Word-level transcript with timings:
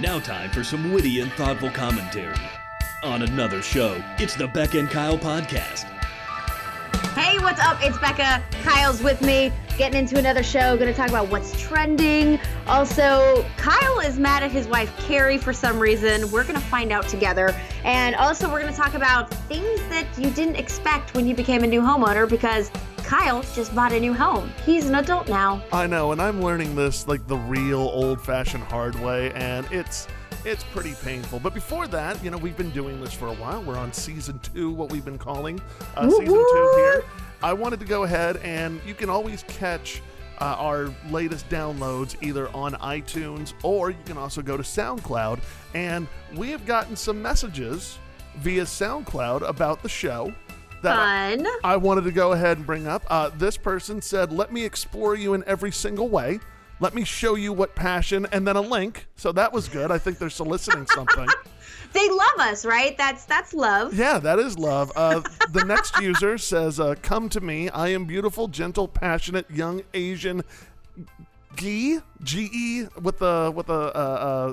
Now, 0.00 0.18
time 0.18 0.50
for 0.50 0.64
some 0.64 0.92
witty 0.92 1.20
and 1.20 1.30
thoughtful 1.34 1.70
commentary. 1.70 2.34
On 3.04 3.22
another 3.22 3.62
show, 3.62 4.02
it's 4.18 4.34
the 4.34 4.48
Becca 4.48 4.80
and 4.80 4.90
Kyle 4.90 5.16
podcast. 5.16 5.84
Hey, 7.14 7.38
what's 7.38 7.60
up? 7.60 7.78
It's 7.80 7.96
Becca. 7.98 8.42
Kyle's 8.64 9.04
with 9.04 9.22
me, 9.22 9.52
getting 9.78 10.00
into 10.00 10.18
another 10.18 10.42
show. 10.42 10.76
Going 10.76 10.92
to 10.92 10.94
talk 10.94 11.10
about 11.10 11.28
what's 11.28 11.60
trending. 11.62 12.40
Also, 12.66 13.46
Kyle 13.56 14.00
is 14.00 14.18
mad 14.18 14.42
at 14.42 14.50
his 14.50 14.66
wife, 14.66 14.92
Carrie, 15.06 15.38
for 15.38 15.52
some 15.52 15.78
reason. 15.78 16.28
We're 16.32 16.42
going 16.42 16.56
to 16.56 16.66
find 16.66 16.90
out 16.90 17.06
together. 17.06 17.54
And 17.84 18.16
also, 18.16 18.50
we're 18.50 18.60
going 18.60 18.72
to 18.72 18.76
talk 18.76 18.94
about 18.94 19.32
things 19.46 19.80
that 19.90 20.08
you 20.18 20.30
didn't 20.30 20.56
expect 20.56 21.14
when 21.14 21.24
you 21.24 21.36
became 21.36 21.62
a 21.62 21.68
new 21.68 21.80
homeowner 21.80 22.28
because 22.28 22.68
Kyle 23.14 23.44
just 23.54 23.72
bought 23.76 23.92
a 23.92 24.00
new 24.00 24.12
home. 24.12 24.52
He's 24.66 24.88
an 24.88 24.96
adult 24.96 25.28
now. 25.28 25.62
I 25.72 25.86
know, 25.86 26.10
and 26.10 26.20
I'm 26.20 26.42
learning 26.42 26.74
this 26.74 27.06
like 27.06 27.24
the 27.28 27.36
real 27.36 27.78
old-fashioned 27.78 28.64
hard 28.64 28.96
way, 28.96 29.30
and 29.34 29.64
it's 29.70 30.08
it's 30.44 30.64
pretty 30.64 30.94
painful. 31.00 31.38
But 31.38 31.54
before 31.54 31.86
that, 31.86 32.22
you 32.24 32.32
know, 32.32 32.38
we've 32.38 32.56
been 32.56 32.72
doing 32.72 33.00
this 33.00 33.12
for 33.12 33.28
a 33.28 33.34
while. 33.34 33.62
We're 33.62 33.78
on 33.78 33.92
season 33.92 34.40
two, 34.40 34.72
what 34.72 34.90
we've 34.90 35.04
been 35.04 35.16
calling 35.16 35.62
uh, 35.96 36.10
season 36.10 36.26
two 36.26 36.72
here. 36.74 37.04
I 37.40 37.52
wanted 37.52 37.78
to 37.78 37.86
go 37.86 38.02
ahead, 38.02 38.38
and 38.38 38.80
you 38.84 38.94
can 38.94 39.08
always 39.08 39.44
catch. 39.44 40.02
Uh, 40.40 40.56
our 40.58 40.92
latest 41.10 41.48
downloads 41.48 42.20
either 42.20 42.48
on 42.48 42.72
iTunes 42.72 43.52
or 43.62 43.90
you 43.90 43.96
can 44.04 44.18
also 44.18 44.42
go 44.42 44.56
to 44.56 44.64
SoundCloud. 44.64 45.38
And 45.74 46.08
we 46.34 46.50
have 46.50 46.66
gotten 46.66 46.96
some 46.96 47.22
messages 47.22 48.00
via 48.38 48.64
SoundCloud 48.64 49.48
about 49.48 49.80
the 49.80 49.88
show 49.88 50.34
that 50.84 50.96
I- 50.98 51.32
I 51.64 51.76
wanted 51.76 52.04
to 52.04 52.12
go 52.12 52.32
ahead 52.32 52.56
and 52.58 52.66
bring 52.66 52.86
up. 52.86 53.02
Uh, 53.08 53.30
this 53.36 53.56
person 53.56 54.00
said, 54.00 54.32
Let 54.32 54.52
me 54.52 54.64
explore 54.64 55.14
you 55.16 55.34
in 55.34 55.42
every 55.46 55.72
single 55.72 56.08
way. 56.08 56.40
Let 56.80 56.94
me 56.94 57.04
show 57.04 57.34
you 57.34 57.52
what 57.52 57.74
passion, 57.74 58.26
and 58.32 58.46
then 58.46 58.56
a 58.56 58.60
link. 58.60 59.06
So 59.16 59.32
that 59.32 59.52
was 59.52 59.68
good. 59.68 59.90
I 59.90 59.98
think 59.98 60.18
they're 60.18 60.30
soliciting 60.30 60.86
something. 60.86 61.26
They 61.92 62.10
love 62.10 62.40
us, 62.40 62.66
right? 62.66 62.98
That's 62.98 63.24
that's 63.24 63.54
love. 63.54 63.94
yeah, 63.94 64.18
that 64.18 64.40
is 64.40 64.58
love. 64.58 64.90
Uh, 64.96 65.20
the 65.52 65.64
next 65.64 65.96
user 66.00 66.38
says, 66.38 66.80
uh, 66.80 66.96
Come 67.02 67.28
to 67.28 67.40
me. 67.40 67.68
I 67.70 67.90
am 67.90 68.04
beautiful, 68.04 68.48
gentle, 68.48 68.88
passionate, 68.88 69.48
young 69.48 69.82
Asian. 69.94 70.42
G 71.56 71.98
G 72.22 72.50
E 72.52 72.86
with 73.00 73.18
the 73.18 73.52
with 73.54 73.68
a 73.68 73.72
uh, 73.72 73.98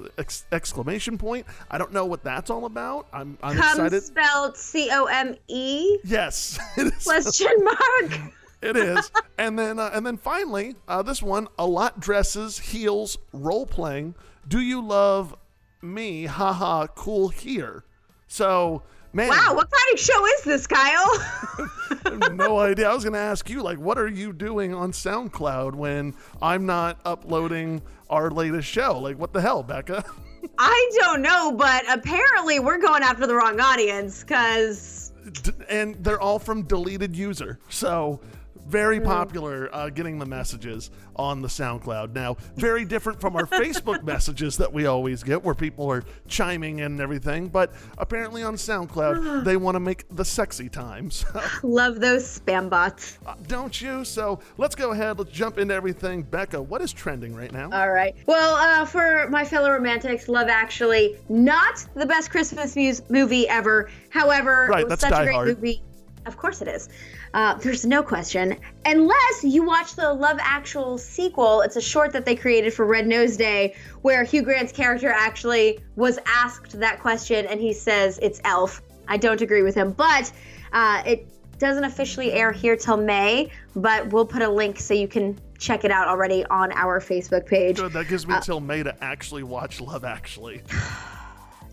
uh, 0.04 0.08
ex- 0.18 0.46
exclamation 0.52 1.18
point. 1.18 1.46
I 1.70 1.78
don't 1.78 1.92
know 1.94 2.06
what 2.06 2.24
that's 2.24 2.50
all 2.50 2.66
about. 2.66 3.08
I'm 3.14 3.38
I'm 3.44 3.58
Come 3.58 3.70
excited. 3.86 4.04
spelled 4.04 4.58
C 4.58 4.90
O 4.92 5.06
M 5.06 5.36
E 5.48 5.98
Yes, 6.04 6.60
question 7.04 7.52
mark. 7.64 8.20
It 8.64 8.78
is, 8.78 9.10
and 9.40 9.58
then 9.58 9.80
uh, 9.80 9.90
and 9.92 10.06
then 10.06 10.18
finally, 10.18 10.76
uh, 10.88 11.02
this 11.02 11.24
one: 11.24 11.48
a 11.58 11.66
lot 11.66 12.00
dresses, 12.00 12.60
heels, 12.60 13.18
role 13.34 13.66
playing. 13.66 14.14
Do 14.48 14.60
you 14.60 14.86
love 14.86 15.36
me? 15.82 16.26
Haha, 16.26 16.86
cool 16.94 17.30
here. 17.30 17.84
So, 18.28 18.84
man, 19.14 19.30
Wow, 19.30 19.54
what 19.56 19.70
kind 19.70 19.94
of 19.94 20.00
show 20.00 20.26
is 20.26 20.44
this, 20.44 20.68
Kyle? 20.68 21.68
No 22.34 22.58
idea. 22.60 22.90
I 22.90 22.94
was 22.94 23.04
going 23.04 23.14
to 23.14 23.20
ask 23.20 23.50
you, 23.50 23.62
like, 23.62 23.78
what 23.78 23.98
are 23.98 24.08
you 24.08 24.34
doing 24.34 24.74
on 24.74 24.92
SoundCloud 24.92 25.76
when 25.76 26.16
I'm 26.42 26.66
not 26.66 27.00
uploading 27.06 27.82
our 28.10 28.32
latest 28.32 28.68
show? 28.68 28.98
Like, 28.98 29.20
what 29.20 29.34
the 29.34 29.42
hell, 29.42 29.62
Becca? 29.62 30.04
I 30.58 30.92
don't 31.00 31.22
know, 31.22 31.52
but 31.52 31.84
apparently 31.90 32.60
we're 32.60 32.80
going 32.80 33.04
after 33.04 33.28
the 33.28 33.36
wrong 33.36 33.60
audience 33.60 34.22
because 34.24 35.12
D- 35.44 35.52
and 35.70 35.96
they're 36.04 36.20
all 36.22 36.40
from 36.40 36.64
deleted 36.64 37.16
user. 37.16 37.60
So 37.70 38.20
very 38.68 39.00
popular 39.00 39.70
uh, 39.74 39.90
getting 39.90 40.20
the 40.20 40.26
messages 40.26 40.92
on 41.16 41.42
the 41.42 41.48
SoundCloud. 41.48 42.14
Now, 42.14 42.38
very 42.56 42.86
different 42.86 43.20
from 43.20 43.36
our 43.36 43.46
Facebook 43.46 44.04
messages 44.06 44.58
that 44.58 44.72
we 44.72 44.86
always 44.86 45.24
get 45.24 45.44
where 45.44 45.56
people 45.56 45.90
are 45.92 46.04
chiming 46.28 46.80
in 46.80 46.86
and 46.94 47.02
everything. 47.02 47.50
But 47.50 47.74
apparently 47.98 48.44
on 48.44 48.56
SoundCloud, 48.56 49.44
they 49.44 49.58
want 49.58 49.76
to 49.76 49.80
make 49.80 50.06
the 50.16 50.26
sexy 50.26 50.70
times. 50.70 51.26
love 51.64 52.00
those 52.00 52.40
spam 52.40 52.70
bots. 52.70 53.20
Don't 53.48 53.80
you? 53.82 54.06
So 54.06 54.40
let's 54.58 54.76
go 54.76 54.92
ahead. 54.92 55.20
Let's 55.20 55.32
jump 55.32 55.58
into 55.58 55.74
everything. 55.74 56.24
Becca, 56.24 56.62
what 56.62 56.82
is 56.82 56.94
trending 56.94 57.36
right 57.36 57.52
now? 57.52 57.70
All 57.72 57.92
right. 57.92 58.16
Well, 58.26 58.56
uh, 58.56 58.86
for 58.86 59.28
my 59.30 59.44
fellow 59.46 59.72
romantics, 59.72 60.28
Love 60.28 60.48
Actually, 60.48 61.18
not 61.30 61.86
the 61.96 62.06
best 62.06 62.32
Christmas 62.32 62.76
mus- 62.76 63.02
movie 63.10 63.48
ever. 63.48 63.90
However, 64.10 64.68
Right, 64.70 64.82
it 64.84 64.90
was 64.90 65.00
such 65.00 65.12
Die 65.12 65.22
a 65.22 65.26
great 65.26 65.34
Hard. 65.36 65.48
movie. 65.50 65.82
Of 66.26 66.38
course 66.38 66.62
it 66.62 66.68
is. 66.68 66.90
Uh, 67.34 67.56
there's 67.56 67.86
no 67.86 68.04
question. 68.04 68.58
Unless 68.86 69.44
you 69.44 69.64
watch 69.64 69.96
the 69.96 70.14
Love 70.14 70.38
Actual 70.40 70.98
sequel, 70.98 71.62
it's 71.62 71.76
a 71.76 71.82
short 71.82 72.14
that 72.14 72.26
they 72.26 72.36
created 72.36 72.74
for 72.74 72.86
Red 72.86 73.08
Nose 73.08 73.38
Day, 73.38 73.76
where 74.02 74.24
Hugh 74.24 74.44
Grant's 74.44 74.72
character 74.72 75.10
actually 75.10 75.80
was 75.96 76.20
asked 76.26 76.80
that 76.80 77.00
question, 77.00 77.46
and 77.48 77.60
he 77.60 77.74
says 77.74 78.20
it's 78.22 78.40
Elf. 78.44 78.82
I 79.08 79.18
don't 79.18 79.42
agree 79.42 79.64
with 79.64 79.76
him, 79.76 79.94
but 79.94 80.32
uh, 80.74 81.02
it 81.06 81.28
doesn't 81.58 81.84
officially 81.84 82.32
air 82.34 82.52
here 82.52 82.76
till 82.76 82.98
May. 82.98 83.52
But 83.76 84.12
we'll 84.12 84.26
put 84.26 84.42
a 84.42 84.50
link 84.50 84.80
so 84.80 84.94
you 84.94 85.08
can 85.08 85.40
check 85.58 85.84
it 85.86 85.92
out 85.92 86.08
already 86.08 86.46
on 86.46 86.72
our 86.74 87.00
Facebook 87.00 87.46
page. 87.46 87.78
Good. 87.78 87.94
That 87.94 88.08
gives 88.08 88.28
me 88.28 88.36
till 88.44 88.60
May 88.60 88.84
to 88.84 89.04
actually 89.04 89.44
watch 89.44 89.82
Love 89.82 90.04
Actually. 90.04 90.62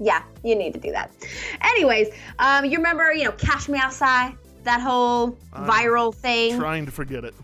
Yeah, 0.01 0.23
you 0.45 0.55
need 0.55 0.73
to 0.75 0.81
do 0.81 0.93
that. 0.93 1.11
Anyways, 1.61 2.09
um, 2.39 2.65
you 2.65 2.77
remember, 2.77 3.13
you 3.13 3.25
know, 3.25 3.33
Cash 3.33 3.69
Me 3.69 3.79
Outside, 3.79 4.37
that 4.65 4.81
whole 4.81 5.37
viral 5.53 6.15
thing. 6.15 6.57
Trying 6.59 6.87
to 6.87 6.93
forget 6.93 7.25
it. 7.25 7.35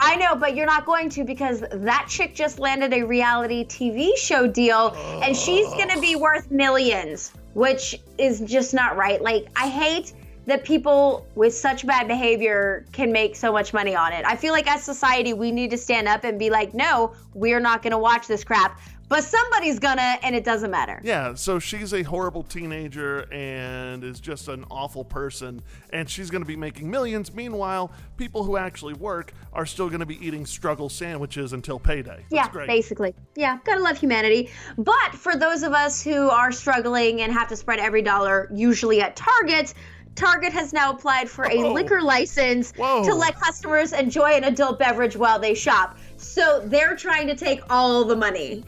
I 0.00 0.14
know, 0.16 0.36
but 0.36 0.54
you're 0.54 0.66
not 0.66 0.86
going 0.86 1.10
to 1.10 1.24
because 1.24 1.64
that 1.72 2.06
chick 2.08 2.34
just 2.34 2.58
landed 2.60 2.92
a 2.92 3.02
reality 3.02 3.64
TV 3.64 4.16
show 4.16 4.46
deal 4.46 4.94
and 5.22 5.36
she's 5.36 5.66
going 5.70 5.88
to 5.88 6.00
be 6.00 6.14
worth 6.14 6.50
millions, 6.52 7.32
which 7.54 8.00
is 8.16 8.40
just 8.40 8.74
not 8.74 8.96
right. 8.96 9.20
Like, 9.20 9.48
I 9.56 9.68
hate 9.68 10.12
that 10.48 10.64
people 10.64 11.26
with 11.34 11.54
such 11.54 11.86
bad 11.86 12.08
behavior 12.08 12.86
can 12.92 13.12
make 13.12 13.36
so 13.36 13.52
much 13.52 13.74
money 13.74 13.94
on 13.94 14.14
it. 14.14 14.24
I 14.24 14.34
feel 14.34 14.54
like 14.54 14.66
as 14.66 14.82
society, 14.82 15.34
we 15.34 15.52
need 15.52 15.70
to 15.70 15.76
stand 15.76 16.08
up 16.08 16.24
and 16.24 16.38
be 16.38 16.48
like, 16.48 16.72
no, 16.72 17.12
we're 17.34 17.60
not 17.60 17.82
going 17.82 17.90
to 17.90 17.98
watch 17.98 18.26
this 18.26 18.44
crap. 18.44 18.80
But 19.08 19.24
somebody's 19.24 19.78
gonna, 19.78 20.18
and 20.22 20.34
it 20.36 20.44
doesn't 20.44 20.70
matter. 20.70 21.00
Yeah, 21.02 21.32
so 21.34 21.58
she's 21.58 21.94
a 21.94 22.02
horrible 22.02 22.42
teenager 22.42 23.20
and 23.32 24.04
is 24.04 24.20
just 24.20 24.48
an 24.48 24.66
awful 24.70 25.02
person, 25.02 25.62
and 25.94 26.08
she's 26.08 26.28
going 26.28 26.42
to 26.42 26.46
be 26.46 26.56
making 26.56 26.90
millions. 26.90 27.32
Meanwhile, 27.32 27.90
people 28.18 28.44
who 28.44 28.58
actually 28.58 28.92
work 28.92 29.32
are 29.54 29.64
still 29.64 29.88
going 29.88 30.00
to 30.00 30.06
be 30.06 30.22
eating 30.24 30.44
struggle 30.44 30.90
sandwiches 30.90 31.54
until 31.54 31.78
payday. 31.78 32.22
That's 32.30 32.32
yeah, 32.32 32.50
great. 32.50 32.66
basically. 32.66 33.14
Yeah, 33.34 33.58
gotta 33.64 33.80
love 33.80 33.96
humanity. 33.96 34.50
But 34.76 35.14
for 35.14 35.36
those 35.36 35.62
of 35.62 35.72
us 35.72 36.02
who 36.02 36.28
are 36.28 36.52
struggling 36.52 37.22
and 37.22 37.32
have 37.32 37.48
to 37.48 37.56
spread 37.56 37.78
every 37.78 38.02
dollar, 38.02 38.50
usually 38.52 39.00
at 39.00 39.16
Target, 39.16 39.72
Target 40.18 40.52
has 40.52 40.72
now 40.72 40.90
applied 40.90 41.30
for 41.30 41.44
a 41.44 41.56
Whoa. 41.56 41.72
liquor 41.72 42.02
license 42.02 42.72
Whoa. 42.72 43.04
to 43.04 43.14
let 43.14 43.40
customers 43.40 43.92
enjoy 43.92 44.32
an 44.32 44.44
adult 44.44 44.76
beverage 44.76 45.16
while 45.16 45.38
they 45.38 45.54
shop. 45.54 45.96
So 46.16 46.60
they're 46.66 46.96
trying 46.96 47.28
to 47.28 47.36
take 47.36 47.60
all 47.70 48.04
the 48.04 48.16
money. 48.16 48.64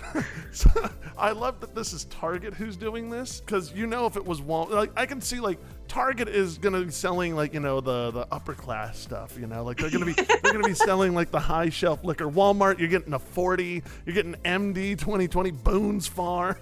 I 1.18 1.32
love 1.32 1.60
that 1.60 1.74
this 1.74 1.92
is 1.92 2.04
Target 2.04 2.54
who's 2.54 2.76
doing 2.76 3.10
this 3.10 3.40
because 3.40 3.72
you 3.72 3.88
know 3.88 4.06
if 4.06 4.16
it 4.16 4.24
was 4.24 4.40
Walmart, 4.40 4.70
like 4.70 4.92
I 4.96 5.06
can 5.06 5.20
see 5.20 5.40
like 5.40 5.58
Target 5.88 6.28
is 6.28 6.56
gonna 6.56 6.84
be 6.84 6.92
selling 6.92 7.34
like 7.34 7.52
you 7.52 7.60
know 7.60 7.80
the 7.80 8.12
the 8.12 8.28
upper 8.30 8.54
class 8.54 8.96
stuff, 8.96 9.36
you 9.36 9.48
know, 9.48 9.64
like 9.64 9.76
they're 9.76 9.90
gonna 9.90 10.06
be 10.06 10.12
they're 10.42 10.52
gonna 10.52 10.62
be 10.62 10.72
selling 10.72 11.16
like 11.16 11.32
the 11.32 11.40
high 11.40 11.68
shelf 11.68 12.04
liquor. 12.04 12.26
Walmart, 12.26 12.78
you're 12.78 12.88
getting 12.88 13.12
a 13.12 13.18
40, 13.18 13.82
you're 14.06 14.14
getting 14.14 14.34
MD 14.44 14.96
2020 14.96 15.50
Boone's 15.50 16.06
Farm. 16.06 16.54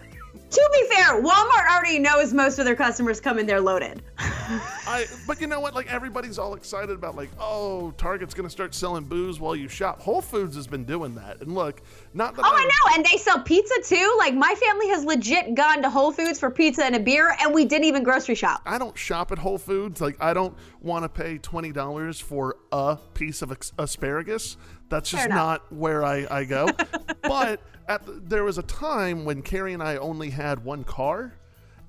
To 0.50 0.70
be 0.72 0.94
fair, 0.94 1.22
Walmart 1.22 1.76
already 1.76 1.98
knows 1.98 2.32
most 2.32 2.58
of 2.58 2.64
their 2.64 2.76
customers 2.76 3.20
come 3.20 3.38
in 3.38 3.44
there 3.44 3.60
loaded. 3.60 4.02
I, 4.86 5.06
but 5.26 5.40
you 5.40 5.46
know 5.46 5.60
what? 5.60 5.74
Like 5.74 5.92
everybody's 5.92 6.38
all 6.38 6.54
excited 6.54 6.90
about 6.90 7.14
like, 7.16 7.28
oh, 7.38 7.92
Target's 7.98 8.32
gonna 8.32 8.48
start 8.48 8.74
selling 8.74 9.04
booze 9.04 9.38
while 9.38 9.54
you 9.54 9.68
shop. 9.68 10.00
Whole 10.00 10.22
Foods 10.22 10.56
has 10.56 10.66
been 10.66 10.84
doing 10.84 11.14
that, 11.16 11.42
and 11.42 11.54
look, 11.54 11.82
not 12.14 12.34
that 12.36 12.44
Oh, 12.44 12.50
I 12.54 12.64
know, 12.64 12.96
and 12.96 13.04
they 13.04 13.18
sell 13.18 13.40
pizza 13.40 13.74
too. 13.84 14.16
Like 14.18 14.34
my 14.34 14.54
family 14.54 14.88
has 14.88 15.04
legit 15.04 15.54
gone 15.54 15.82
to 15.82 15.90
Whole 15.90 16.12
Foods 16.12 16.40
for 16.40 16.50
pizza 16.50 16.84
and 16.84 16.96
a 16.96 17.00
beer, 17.00 17.36
and 17.42 17.52
we 17.52 17.66
didn't 17.66 17.84
even 17.84 18.02
grocery 18.02 18.34
shop. 18.34 18.62
I 18.64 18.78
don't 18.78 18.96
shop 18.96 19.32
at 19.32 19.38
Whole 19.38 19.58
Foods. 19.58 20.00
Like 20.00 20.16
I 20.18 20.32
don't 20.32 20.56
want 20.80 21.04
to 21.04 21.10
pay 21.10 21.36
twenty 21.36 21.70
dollars 21.72 22.18
for 22.18 22.56
a 22.72 22.96
piece 23.12 23.42
of 23.42 23.56
asparagus. 23.78 24.56
That's 24.88 25.10
just 25.10 25.28
not 25.28 25.70
where 25.70 26.02
I, 26.02 26.26
I 26.30 26.44
go. 26.44 26.70
but 27.22 27.60
at 27.86 28.06
the, 28.06 28.12
there 28.24 28.44
was 28.44 28.56
a 28.56 28.62
time 28.62 29.26
when 29.26 29.42
Carrie 29.42 29.74
and 29.74 29.82
I 29.82 29.96
only 29.96 30.30
had 30.30 30.64
one 30.64 30.84
car, 30.84 31.34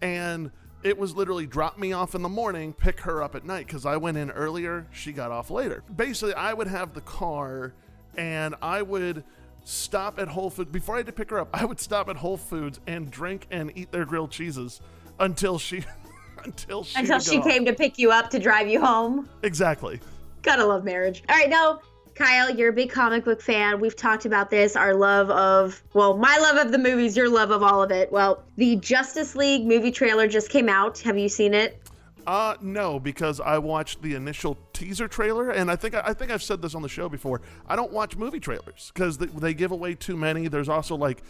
and 0.02 0.52
it 0.84 0.98
was 0.98 1.16
literally 1.16 1.46
drop 1.46 1.78
me 1.78 1.92
off 1.94 2.16
in 2.16 2.22
the 2.22 2.30
morning, 2.30 2.74
pick 2.74 3.02
her 3.02 3.22
up 3.22 3.36
at 3.36 3.46
night 3.46 3.68
because 3.68 3.86
I 3.86 3.98
went 3.98 4.18
in 4.18 4.32
earlier, 4.32 4.88
she 4.92 5.12
got 5.12 5.32
off 5.32 5.50
later. 5.50 5.84
Basically, 5.96 6.34
I 6.34 6.54
would 6.54 6.68
have 6.68 6.94
the 6.94 7.02
car, 7.02 7.74
and 8.18 8.56
I 8.62 8.82
would 8.82 9.24
stop 9.66 10.20
at 10.20 10.28
Whole 10.30 10.50
Foods 10.50 10.72
before 10.72 10.96
I 10.96 11.00
had 11.00 11.06
to 11.08 11.12
pick 11.12 11.30
her 11.32 11.40
up. 11.40 11.50
I 11.54 11.66
would 11.66 11.80
stop 11.80 12.10
at 12.10 12.16
Whole 12.16 12.38
Foods 12.38 12.80
and 12.88 13.12
drink 13.12 13.46
and 13.52 13.72
eat 13.76 13.92
their 13.92 14.06
grilled 14.06 14.32
cheeses 14.32 14.82
until 15.20 15.60
she 15.60 15.84
until 16.46 16.84
she 16.84 16.98
Until 17.00 17.20
she 17.20 17.38
off. 17.40 17.44
came 17.44 17.66
to 17.66 17.74
pick 17.74 17.98
you 18.00 18.12
up 18.12 18.30
to 18.30 18.40
drive 18.40 18.68
you 18.70 18.80
home. 18.80 19.28
Exactly. 19.44 20.00
Gotta 20.42 20.66
love 20.66 20.86
marriage. 20.86 21.24
All 21.28 21.36
right, 21.36 21.50
now 21.50 21.82
Kyle, 22.20 22.50
you're 22.50 22.72
a 22.72 22.74
big 22.74 22.92
comic 22.92 23.24
book 23.24 23.42
fan. 23.42 23.80
We've 23.80 23.96
talked 23.96 24.26
about 24.26 24.50
this. 24.50 24.76
Our 24.76 24.94
love 24.94 25.30
of, 25.30 25.82
well, 25.94 26.18
my 26.18 26.38
love 26.38 26.58
of 26.58 26.74
the 26.74 26.78
movies, 26.78 27.16
your 27.16 27.30
love 27.30 27.50
of 27.50 27.64
all 27.64 27.82
of 27.82 27.92
it. 27.92 28.12
Well, 28.12 28.44
the 28.58 28.76
Justice 28.76 29.38
League 29.38 29.66
movie 29.66 29.90
trailer 29.90 30.28
just 30.28 30.50
came 30.50 30.68
out. 30.68 31.00
Have 31.00 31.18
you 31.18 31.30
seen 31.30 31.54
it? 31.54 31.82
Uh, 32.28 32.56
no, 32.60 33.00
because 33.00 33.40
I 33.40 33.58
watched 33.58 34.02
the 34.02 34.16
initial 34.16 34.58
teaser 34.74 35.08
trailer, 35.08 35.52
and 35.52 35.72
I 35.72 35.78
think 35.78 35.96
I 35.96 36.14
think 36.14 36.30
I've 36.30 36.44
said 36.44 36.62
this 36.62 36.76
on 36.76 36.82
the 36.82 36.90
show 36.90 37.08
before. 37.08 37.40
I 37.66 37.78
don't 37.78 37.94
watch 37.94 38.18
movie 38.18 38.42
trailers 38.42 38.92
because 38.94 39.18
they, 39.18 39.28
they 39.28 39.54
give 39.54 39.72
away 39.72 39.96
too 39.96 40.18
many. 40.18 40.50
There's 40.50 40.68
also 40.68 40.98
like 40.98 41.24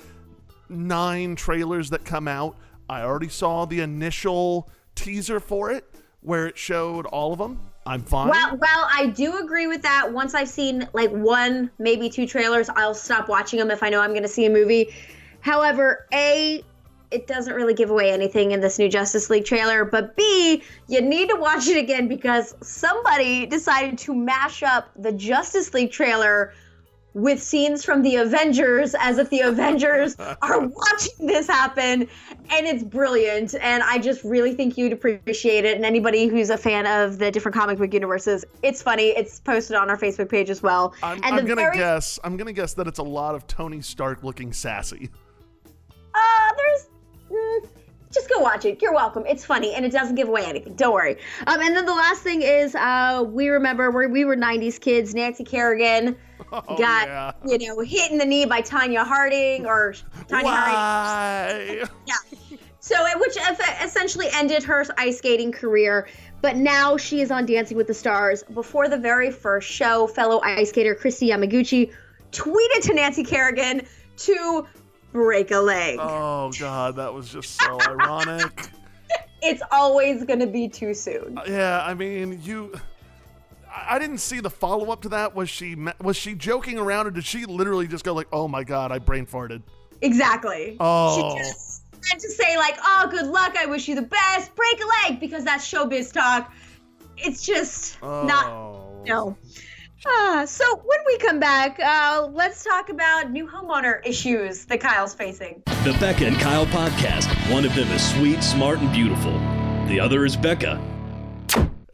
nine 0.69 1.35
trailers 1.35 1.91
that 1.91 2.03
come 2.03 2.27
out. 2.27 2.57
I 2.89 3.03
already 3.03 3.29
saw 3.29 3.65
the 3.65 3.81
initial 3.81 4.67
teaser 4.95 5.39
for 5.39 5.71
it 5.71 5.85
where 6.21 6.47
it 6.47 6.57
showed 6.57 7.05
all 7.05 7.31
of 7.31 7.37
them. 7.37 7.59
I'm 7.89 8.03
fine. 8.03 8.29
Well, 8.29 8.55
well, 8.57 8.87
I 8.93 9.07
do 9.07 9.39
agree 9.39 9.65
with 9.65 9.81
that. 9.81 10.13
Once 10.13 10.35
I've 10.35 10.47
seen 10.47 10.87
like 10.93 11.09
one, 11.09 11.71
maybe 11.79 12.07
two 12.07 12.27
trailers, 12.27 12.69
I'll 12.69 12.93
stop 12.93 13.27
watching 13.27 13.57
them 13.57 13.71
if 13.71 13.81
I 13.81 13.89
know 13.89 13.99
I'm 13.99 14.11
going 14.11 14.21
to 14.21 14.29
see 14.29 14.45
a 14.45 14.49
movie. 14.49 14.93
However, 15.39 16.05
A, 16.13 16.63
it 17.09 17.25
doesn't 17.25 17.51
really 17.51 17.73
give 17.73 17.89
away 17.89 18.11
anything 18.11 18.51
in 18.51 18.61
this 18.61 18.77
new 18.77 18.89
Justice 18.89 19.31
League 19.31 19.45
trailer, 19.45 19.85
but 19.85 20.15
B, 20.15 20.61
you 20.87 21.01
need 21.01 21.29
to 21.29 21.35
watch 21.35 21.67
it 21.67 21.77
again 21.77 22.07
because 22.07 22.53
somebody 22.61 23.47
decided 23.47 23.97
to 23.97 24.13
mash 24.13 24.61
up 24.61 24.91
the 24.95 25.11
Justice 25.11 25.73
League 25.73 25.91
trailer 25.91 26.53
with 27.13 27.41
scenes 27.41 27.83
from 27.83 28.01
the 28.01 28.15
Avengers 28.17 28.95
as 28.99 29.17
if 29.17 29.29
the 29.29 29.41
Avengers 29.41 30.15
are 30.41 30.59
watching 30.59 31.27
this 31.27 31.47
happen. 31.47 32.07
And 32.51 32.67
it's 32.67 32.83
brilliant. 32.83 33.55
And 33.55 33.83
I 33.83 33.97
just 33.97 34.23
really 34.23 34.53
think 34.53 34.77
you'd 34.77 34.93
appreciate 34.93 35.65
it. 35.65 35.75
And 35.75 35.85
anybody 35.85 36.27
who's 36.27 36.49
a 36.49 36.57
fan 36.57 36.85
of 36.85 37.19
the 37.19 37.31
different 37.31 37.55
comic 37.55 37.77
book 37.77 37.93
universes, 37.93 38.45
it's 38.63 38.81
funny. 38.81 39.09
It's 39.09 39.39
posted 39.39 39.75
on 39.75 39.89
our 39.89 39.97
Facebook 39.97 40.29
page 40.29 40.49
as 40.49 40.61
well. 40.61 40.93
I'm, 41.03 41.17
and 41.17 41.25
I'm 41.25 41.45
gonna 41.45 41.61
very, 41.61 41.77
guess. 41.77 42.19
I'm 42.23 42.37
gonna 42.37 42.53
guess 42.53 42.73
that 42.75 42.87
it's 42.87 42.99
a 42.99 43.03
lot 43.03 43.35
of 43.35 43.47
Tony 43.47 43.81
Stark 43.81 44.23
looking 44.23 44.53
sassy. 44.53 45.09
Just 48.11 48.29
go 48.29 48.39
watch 48.39 48.65
it. 48.65 48.81
You're 48.81 48.93
welcome. 48.93 49.23
It's 49.27 49.45
funny 49.45 49.73
and 49.75 49.85
it 49.85 49.91
doesn't 49.91 50.15
give 50.15 50.27
away 50.27 50.45
anything. 50.45 50.73
Don't 50.75 50.93
worry. 50.93 51.17
Um, 51.45 51.61
and 51.61 51.75
then 51.75 51.85
the 51.85 51.93
last 51.93 52.23
thing 52.23 52.41
is, 52.41 52.73
uh, 52.73 53.23
we 53.27 53.49
remember 53.49 53.91
we 53.91 54.07
we 54.07 54.25
were 54.25 54.35
'90s 54.35 54.79
kids. 54.79 55.13
Nancy 55.13 55.43
Kerrigan 55.43 56.17
Oh, 56.51 56.61
got 56.61 57.07
yeah. 57.07 57.31
you 57.45 57.59
know 57.59 57.79
hit 57.81 58.11
in 58.11 58.17
the 58.17 58.25
knee 58.25 58.45
by 58.45 58.61
Tanya 58.61 59.03
Harding 59.03 59.67
or 59.67 59.93
Tanya 60.27 60.49
Harding. 60.49 61.79
Why? 61.81 61.85
Yeah. 62.07 62.59
So 62.79 62.95
which 63.17 63.37
essentially 63.83 64.27
ended 64.33 64.63
her 64.63 64.83
ice 64.97 65.17
skating 65.19 65.51
career. 65.51 66.07
But 66.41 66.55
now 66.55 66.97
she 66.97 67.21
is 67.21 67.29
on 67.29 67.45
Dancing 67.45 67.75
with 67.77 67.87
the 67.87 67.93
Stars. 67.93 68.43
Before 68.43 68.87
the 68.87 68.97
very 68.97 69.29
first 69.29 69.69
show, 69.69 70.07
fellow 70.07 70.39
ice 70.41 70.69
skater 70.69 70.95
Kristi 70.95 71.29
Yamaguchi 71.29 71.91
tweeted 72.31 72.81
to 72.83 72.93
Nancy 72.93 73.23
Kerrigan 73.23 73.85
to 74.17 74.65
break 75.11 75.51
a 75.51 75.57
leg. 75.59 75.97
Oh 75.99 76.51
god, 76.59 76.95
that 76.97 77.13
was 77.13 77.29
just 77.29 77.59
so 77.61 77.79
ironic. 77.81 78.69
It's 79.41 79.63
always 79.71 80.25
going 80.25 80.39
to 80.39 80.47
be 80.47 80.67
too 80.67 80.93
soon. 80.93 81.37
Uh, 81.37 81.43
yeah, 81.47 81.81
I 81.85 81.93
mean, 81.93 82.41
you. 82.43 82.73
I 83.73 83.97
didn't 83.97 84.17
see 84.17 84.41
the 84.41 84.49
follow 84.49 84.91
up 84.91 85.01
to 85.03 85.09
that. 85.09 85.33
Was 85.33 85.49
she 85.49 85.77
was 86.01 86.17
she 86.17 86.33
joking 86.35 86.77
around, 86.77 87.07
or 87.07 87.11
did 87.11 87.23
she 87.23 87.45
literally 87.45 87.87
just 87.87 88.03
go 88.03 88.13
like, 88.13 88.27
"Oh 88.33 88.49
my 88.49 88.65
god, 88.65 88.91
I 88.91 88.99
brain 88.99 89.25
farted"? 89.25 89.61
Exactly. 90.01 90.75
Oh. 90.81 91.35
She 91.37 91.39
just 91.39 91.83
had 92.09 92.19
to 92.19 92.29
say 92.29 92.57
like, 92.57 92.77
"Oh, 92.83 93.07
good 93.09 93.27
luck. 93.27 93.55
I 93.57 93.65
wish 93.65 93.87
you 93.87 93.95
the 93.95 94.01
best. 94.01 94.53
Break 94.55 94.81
a 94.83 95.09
leg," 95.09 95.21
because 95.21 95.45
that's 95.45 95.65
showbiz 95.65 96.11
talk. 96.11 96.51
It's 97.15 97.45
just 97.45 98.01
not 98.01 98.45
Oh. 98.47 99.03
no. 99.05 99.37
Ah, 100.07 100.45
so 100.47 100.63
when 100.85 100.99
we 101.05 101.17
come 101.17 101.39
back, 101.39 101.77
uh, 101.79 102.27
let's 102.31 102.63
talk 102.63 102.89
about 102.89 103.31
new 103.31 103.45
homeowner 103.45 104.05
issues 104.05 104.65
that 104.65 104.79
Kyle's 104.79 105.13
facing. 105.13 105.61
The 105.83 105.95
Becca 105.99 106.25
and 106.25 106.37
Kyle 106.37 106.65
podcast. 106.67 107.27
One 107.51 107.65
of 107.65 107.75
them 107.75 107.89
is 107.89 108.13
sweet, 108.15 108.41
smart, 108.41 108.79
and 108.79 108.91
beautiful. 108.93 109.33
The 109.87 109.99
other 109.99 110.23
is 110.25 110.37
Becca. 110.37 110.81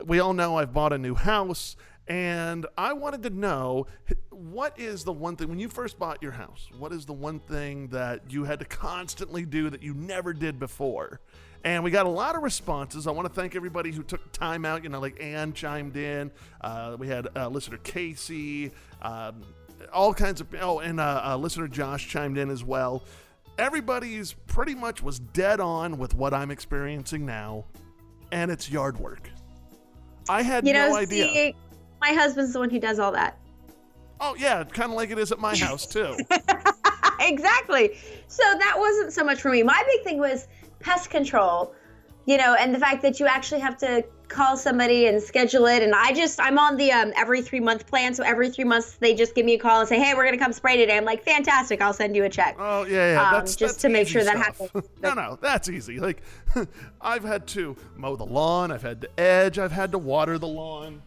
we 0.05 0.19
all 0.19 0.33
know 0.33 0.57
I've 0.57 0.71
bought 0.71 0.93
a 0.93 0.99
new 0.99 1.15
house, 1.15 1.75
and 2.07 2.67
I 2.77 2.93
wanted 2.93 3.23
to 3.23 3.31
know 3.31 3.87
what 4.35 4.79
is 4.79 5.03
the 5.03 5.11
one 5.13 5.35
thing 5.35 5.49
when 5.49 5.59
you 5.59 5.69
first 5.69 5.97
bought 5.97 6.21
your 6.21 6.31
house? 6.31 6.69
What 6.77 6.91
is 6.91 7.05
the 7.05 7.13
one 7.13 7.39
thing 7.39 7.87
that 7.87 8.29
you 8.29 8.43
had 8.43 8.59
to 8.59 8.65
constantly 8.65 9.45
do 9.45 9.69
that 9.69 9.81
you 9.81 9.93
never 9.93 10.33
did 10.33 10.59
before? 10.59 11.19
And 11.63 11.83
we 11.83 11.89
got 11.89 12.05
a 12.05 12.09
lot 12.09 12.35
of 12.35 12.43
responses. 12.43 13.07
I 13.07 13.11
want 13.11 13.27
to 13.27 13.33
thank 13.33 13.55
everybody 13.55 13.91
who 13.91 14.03
took 14.03 14.31
time 14.31 14.65
out. 14.65 14.83
You 14.83 14.89
know, 14.89 14.99
like 14.99 15.21
Ann 15.21 15.53
chimed 15.53 15.95
in. 15.97 16.31
Uh, 16.61 16.95
we 16.99 17.07
had 17.07 17.27
uh, 17.35 17.47
listener 17.47 17.77
Casey, 17.77 18.71
um, 19.01 19.41
all 19.91 20.13
kinds 20.13 20.41
of. 20.41 20.47
Oh, 20.61 20.79
and 20.79 20.99
uh, 20.99 21.21
uh, 21.25 21.37
listener 21.37 21.67
Josh 21.67 22.07
chimed 22.07 22.37
in 22.37 22.49
as 22.51 22.63
well. 22.63 23.03
Everybody's 23.57 24.33
pretty 24.33 24.75
much 24.75 25.01
was 25.01 25.17
dead 25.19 25.59
on 25.59 25.97
with 25.97 26.13
what 26.13 26.33
I'm 26.33 26.51
experiencing 26.51 27.25
now, 27.25 27.65
and 28.31 28.51
it's 28.51 28.69
yard 28.69 28.99
work. 28.99 29.29
I 30.29 30.41
had 30.43 30.67
You 30.67 30.73
know, 30.73 30.89
no 30.89 30.97
idea. 30.97 31.27
see, 31.27 31.55
my 32.01 32.13
husband's 32.13 32.53
the 32.53 32.59
one 32.59 32.69
who 32.69 32.79
does 32.79 32.99
all 32.99 33.11
that. 33.13 33.39
Oh 34.19 34.35
yeah, 34.37 34.63
kind 34.63 34.91
of 34.91 34.95
like 34.95 35.11
it 35.11 35.19
is 35.19 35.31
at 35.31 35.39
my 35.39 35.55
house 35.55 35.85
too. 35.85 36.17
exactly. 37.19 37.97
So 38.27 38.43
that 38.43 38.75
wasn't 38.77 39.13
so 39.13 39.23
much 39.23 39.41
for 39.41 39.51
me. 39.51 39.63
My 39.63 39.83
big 39.87 40.03
thing 40.03 40.19
was 40.19 40.47
pest 40.79 41.09
control, 41.09 41.73
you 42.25 42.37
know, 42.37 42.55
and 42.59 42.73
the 42.73 42.79
fact 42.79 43.01
that 43.01 43.19
you 43.19 43.27
actually 43.27 43.61
have 43.61 43.77
to 43.77 44.05
call 44.27 44.57
somebody 44.57 45.07
and 45.07 45.21
schedule 45.21 45.65
it. 45.65 45.83
And 45.83 45.93
I 45.93 46.13
just, 46.13 46.39
I'm 46.39 46.57
on 46.57 46.77
the 46.77 46.91
um, 46.91 47.13
every 47.15 47.41
three 47.41 47.59
month 47.59 47.87
plan. 47.87 48.13
So 48.13 48.23
every 48.23 48.49
three 48.49 48.63
months, 48.63 48.97
they 48.97 49.13
just 49.13 49.35
give 49.35 49.45
me 49.45 49.53
a 49.53 49.59
call 49.59 49.79
and 49.79 49.89
say, 49.89 49.99
hey, 49.99 50.13
we're 50.13 50.25
going 50.25 50.37
to 50.37 50.43
come 50.43 50.53
spray 50.53 50.77
today. 50.77 50.97
I'm 50.97 51.05
like, 51.05 51.23
fantastic. 51.23 51.81
I'll 51.81 51.93
send 51.93 52.15
you 52.15 52.23
a 52.23 52.29
check. 52.29 52.55
Oh 52.59 52.83
yeah, 52.85 53.13
yeah. 53.13 53.27
Um, 53.27 53.33
That's 53.33 53.55
just 53.55 53.75
that's 53.75 53.81
to 53.83 53.89
make 53.89 54.07
sure 54.07 54.23
that 54.23 54.37
happens. 54.37 54.71
no, 55.01 55.13
no, 55.13 55.37
that's 55.41 55.69
easy. 55.69 55.99
Like 55.99 56.21
I've 57.01 57.23
had 57.23 57.47
to 57.47 57.75
mow 57.95 58.15
the 58.15 58.25
lawn. 58.25 58.71
I've 58.71 58.83
had 58.83 59.01
to 59.01 59.19
edge. 59.19 59.59
I've 59.59 59.71
had 59.71 59.91
to 59.91 59.97
water 59.97 60.37
the 60.37 60.47
lawn. 60.47 61.01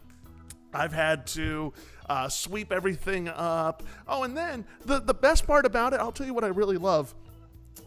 I've 0.73 0.93
had 0.93 1.27
to 1.29 1.73
uh, 2.09 2.29
sweep 2.29 2.73
everything 2.73 3.29
up. 3.29 3.83
Oh, 4.07 4.23
and 4.23 4.37
then 4.37 4.65
the 4.85 5.01
the 5.01 5.15
best 5.15 5.47
part 5.47 5.67
about 5.67 5.93
it, 5.93 6.01
I'll 6.01 6.13
tell 6.13 6.27
you 6.27 6.35
what 6.35 6.45
I 6.45 6.49
really 6.49 6.77
love. 6.77 7.15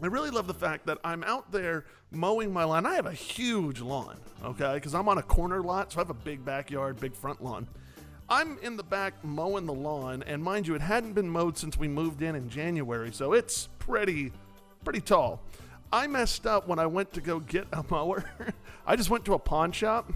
I 0.02 0.06
really 0.06 0.30
love 0.30 0.46
the 0.46 0.54
fact 0.54 0.86
that 0.86 0.98
I'm 1.04 1.22
out 1.22 1.52
there 1.52 1.84
mowing 2.10 2.52
my 2.52 2.64
lawn. 2.64 2.86
I 2.86 2.94
have 2.94 3.06
a 3.06 3.12
huge 3.12 3.80
lawn, 3.80 4.16
okay, 4.44 4.74
because 4.74 4.94
I'm 4.94 5.08
on 5.08 5.18
a 5.18 5.22
corner 5.22 5.60
lot, 5.62 5.92
so 5.92 5.98
I 5.98 6.00
have 6.00 6.10
a 6.10 6.14
big 6.14 6.44
backyard, 6.44 6.98
big 6.98 7.14
front 7.14 7.42
lawn. 7.42 7.68
I'm 8.28 8.58
in 8.62 8.76
the 8.76 8.82
back 8.82 9.22
mowing 9.24 9.66
the 9.66 9.74
lawn, 9.74 10.22
and 10.26 10.42
mind 10.42 10.66
you, 10.66 10.74
it 10.74 10.80
hadn't 10.80 11.12
been 11.12 11.28
mowed 11.28 11.58
since 11.58 11.78
we 11.78 11.86
moved 11.86 12.22
in 12.22 12.34
in 12.34 12.48
January, 12.48 13.12
so 13.12 13.32
it's 13.32 13.68
pretty, 13.78 14.32
pretty 14.84 15.00
tall. 15.00 15.40
I 15.92 16.06
messed 16.06 16.46
up 16.46 16.66
when 16.66 16.78
I 16.78 16.86
went 16.86 17.12
to 17.12 17.20
go 17.20 17.40
get 17.40 17.66
a 17.72 17.84
mower. 17.90 18.24
I 18.86 18.96
just 18.96 19.10
went 19.10 19.26
to 19.26 19.34
a 19.34 19.38
pawn 19.38 19.72
shop, 19.72 20.10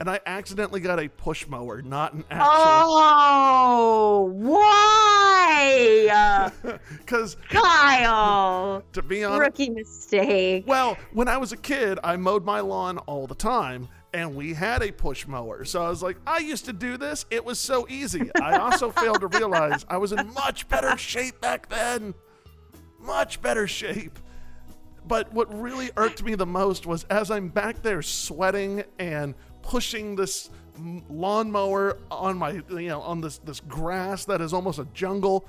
and 0.00 0.10
I 0.10 0.20
accidentally 0.26 0.80
got 0.80 0.98
a 0.98 1.08
push 1.08 1.46
mower, 1.46 1.82
not 1.82 2.12
an 2.14 2.24
actual. 2.30 2.50
Oh, 2.50 4.30
why? 4.34 5.20
Because 6.98 7.36
Kyle. 7.48 8.82
to 8.92 9.02
be 9.02 9.24
honest, 9.24 9.40
Rookie 9.40 9.70
mistake. 9.70 10.64
Well, 10.66 10.96
when 11.12 11.28
I 11.28 11.36
was 11.36 11.52
a 11.52 11.56
kid, 11.56 11.98
I 12.02 12.16
mowed 12.16 12.44
my 12.44 12.60
lawn 12.60 12.98
all 12.98 13.26
the 13.26 13.34
time, 13.34 13.88
and 14.12 14.34
we 14.34 14.52
had 14.54 14.82
a 14.82 14.90
push 14.90 15.26
mower. 15.26 15.64
So 15.64 15.82
I 15.84 15.88
was 15.88 16.02
like, 16.02 16.16
I 16.26 16.38
used 16.38 16.64
to 16.66 16.72
do 16.72 16.96
this. 16.96 17.26
It 17.30 17.44
was 17.44 17.58
so 17.58 17.86
easy. 17.88 18.30
I 18.40 18.58
also 18.58 18.90
failed 19.00 19.20
to 19.20 19.26
realize 19.28 19.84
I 19.88 19.96
was 19.98 20.12
in 20.12 20.32
much 20.34 20.68
better 20.68 20.96
shape 20.96 21.40
back 21.40 21.68
then. 21.68 22.14
Much 22.98 23.40
better 23.42 23.66
shape. 23.66 24.18
But 25.06 25.32
what 25.32 25.52
really 25.60 25.90
irked 25.96 26.22
me 26.22 26.34
the 26.34 26.46
most 26.46 26.86
was 26.86 27.04
as 27.04 27.30
I'm 27.30 27.48
back 27.48 27.82
there 27.82 28.02
sweating 28.02 28.84
and 28.98 29.34
pushing 29.64 30.14
this 30.16 30.50
lawnmower 31.08 31.98
on 32.10 32.36
my, 32.38 32.52
you 32.70 32.88
know, 32.88 33.00
on 33.00 33.20
this 33.20 33.38
this 33.38 33.60
grass 33.60 34.24
that 34.26 34.40
is 34.40 34.52
almost 34.52 34.78
a 34.78 34.86
jungle. 34.94 35.44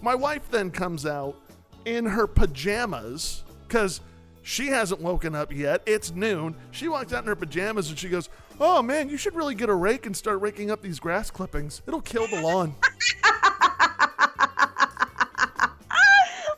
My 0.00 0.14
wife 0.14 0.50
then 0.50 0.70
comes 0.70 1.06
out 1.06 1.36
in 1.84 2.06
her 2.06 2.26
pajamas 2.26 3.44
because 3.66 4.00
she 4.42 4.68
hasn't 4.68 5.00
woken 5.00 5.34
up 5.34 5.52
yet. 5.52 5.82
It's 5.86 6.10
noon. 6.12 6.54
She 6.70 6.88
walks 6.88 7.12
out 7.12 7.22
in 7.22 7.28
her 7.28 7.36
pajamas 7.36 7.88
and 7.90 7.98
she 7.98 8.08
goes, 8.08 8.28
"Oh 8.60 8.82
man, 8.82 9.08
you 9.08 9.16
should 9.16 9.34
really 9.34 9.54
get 9.54 9.68
a 9.68 9.74
rake 9.74 10.06
and 10.06 10.16
start 10.16 10.40
raking 10.40 10.70
up 10.70 10.82
these 10.82 10.98
grass 10.98 11.30
clippings. 11.30 11.82
It'll 11.86 12.00
kill 12.00 12.26
the 12.26 12.40
lawn." 12.40 12.74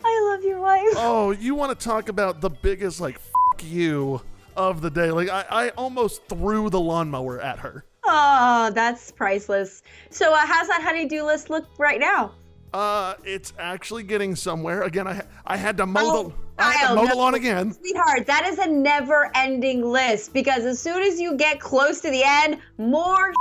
I 0.06 0.30
love 0.30 0.44
your 0.44 0.60
wife. 0.60 0.82
oh, 0.96 1.30
you 1.38 1.54
want 1.54 1.78
to 1.78 1.84
talk 1.84 2.08
about 2.08 2.40
the 2.40 2.50
biggest 2.50 3.00
like 3.00 3.16
f- 3.16 3.64
you 3.64 4.20
of 4.56 4.80
the 4.80 4.90
day? 4.90 5.10
Like 5.10 5.28
I, 5.28 5.44
I 5.50 5.68
almost 5.70 6.26
threw 6.28 6.70
the 6.70 6.80
lawnmower 6.80 7.40
at 7.40 7.58
her. 7.60 7.84
Oh, 8.04 8.70
that's 8.74 9.10
priceless. 9.10 9.82
So, 10.10 10.32
uh, 10.34 10.36
how's 10.38 10.68
that 10.68 10.82
honey-do 10.82 11.24
list 11.24 11.48
look 11.48 11.66
right 11.78 11.98
now? 11.98 12.32
Uh, 12.74 13.14
it's 13.24 13.52
actually 13.58 14.02
getting 14.02 14.34
somewhere. 14.34 14.82
Again, 14.82 15.06
I 15.06 15.22
I 15.46 15.56
had 15.56 15.76
to 15.78 15.86
mow 15.86 16.00
Oh. 16.02 16.22
the 16.28 16.34
I 16.58 16.72
have 16.72 16.88
to 16.90 16.94
mow 16.96 17.06
the 17.06 17.14
lawn 17.14 17.34
again. 17.34 17.72
Sweetheart, 17.72 18.26
that 18.26 18.46
is 18.46 18.58
a 18.58 18.66
never 18.66 19.30
ending 19.34 19.82
list 19.82 20.32
because 20.34 20.64
as 20.64 20.78
soon 20.80 21.02
as 21.02 21.20
you 21.20 21.36
get 21.36 21.60
close 21.60 22.00
to 22.00 22.10
the 22.10 22.22
end, 22.24 22.58
more 22.78 23.32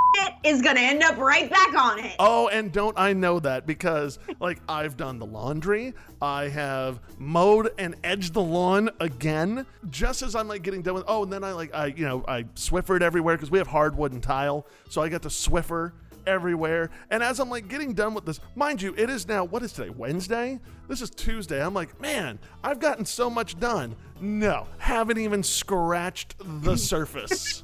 is 0.44 0.62
going 0.62 0.76
to 0.76 0.82
end 0.82 1.04
up 1.04 1.18
right 1.18 1.50
back 1.50 1.74
on 1.76 2.00
it. 2.00 2.16
Oh, 2.20 2.48
and 2.50 2.72
don't 2.72 2.98
I 2.98 3.14
know 3.14 3.40
that 3.40 3.66
because 3.66 4.20
like 4.40 4.60
I've 4.68 4.98
done 4.98 5.20
the 5.20 5.26
laundry, 5.26 5.94
I 6.22 6.50
have 6.50 7.00
mowed 7.18 7.72
and 7.78 7.96
edged 8.04 8.34
the 8.34 8.42
lawn 8.42 8.90
again 9.00 9.66
just 9.90 10.22
as 10.22 10.36
I'm 10.36 10.48
like 10.48 10.62
getting 10.64 10.82
done 10.82 10.96
with. 10.96 11.06
Oh, 11.08 11.24
and 11.24 11.32
then 11.32 11.44
I 11.44 11.54
like 11.54 11.74
I 11.74 11.88
you 11.88 12.06
know 12.06 12.24
I 12.28 12.46
Swiffered 12.56 13.02
everywhere 13.02 13.36
because 13.36 13.52
we 13.52 13.58
have 13.58 13.68
hardwood 13.68 14.12
and 14.12 14.22
tile, 14.22 14.68
so 14.90 15.02
I 15.02 15.10
got 15.10 15.22
to 15.24 15.30
Swiffer 15.30 15.94
everywhere. 16.26 16.90
And 17.10 17.24
as 17.24 17.40
I'm 17.40 17.50
like 17.50 17.68
getting 17.68 17.94
done 17.94 18.14
with 18.14 18.26
this, 18.26 18.40
mind 18.56 18.82
you, 18.82 18.94
it 18.98 19.10
is 19.10 19.28
now 19.28 19.44
what 19.44 19.64
is 19.64 19.74
today? 19.74 19.90
Wednesday. 19.90 20.60
This 20.88 21.02
is 21.02 21.10
Tuesday. 21.10 21.64
I'm 21.64 21.74
like, 21.74 22.00
man, 22.02 22.40
I've 22.64 22.80
gotten 22.80 23.06
so 23.06 23.30
much 23.30 23.60
done. 23.60 23.96
No, 24.20 24.68
haven't 24.78 25.18
even 25.18 25.44
scratched 25.44 26.36
the 26.40 26.78
surface. 26.78 27.64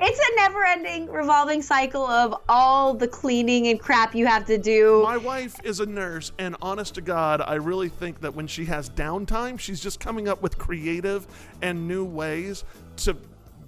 It's 0.00 0.18
a 0.18 0.36
never 0.36 0.64
ending 0.64 1.06
revolving 1.06 1.60
cycle 1.60 2.06
of 2.06 2.34
all 2.48 2.94
the 2.94 3.08
cleaning 3.08 3.68
and 3.68 3.78
crap 3.78 4.14
you 4.14 4.26
have 4.26 4.46
to 4.46 4.56
do. 4.56 5.02
My 5.02 5.18
wife 5.18 5.56
is 5.64 5.80
a 5.80 5.86
nurse, 5.86 6.32
and 6.38 6.56
honest 6.62 6.94
to 6.94 7.00
God, 7.00 7.42
I 7.42 7.54
really 7.54 7.88
think 7.88 8.20
that 8.20 8.34
when 8.34 8.46
she 8.46 8.64
has 8.66 8.88
downtime, 8.88 9.58
she's 9.58 9.80
just 9.80 10.00
coming 10.00 10.28
up 10.28 10.40
with 10.42 10.56
creative 10.58 11.26
and 11.60 11.86
new 11.86 12.04
ways 12.04 12.64
to 12.98 13.16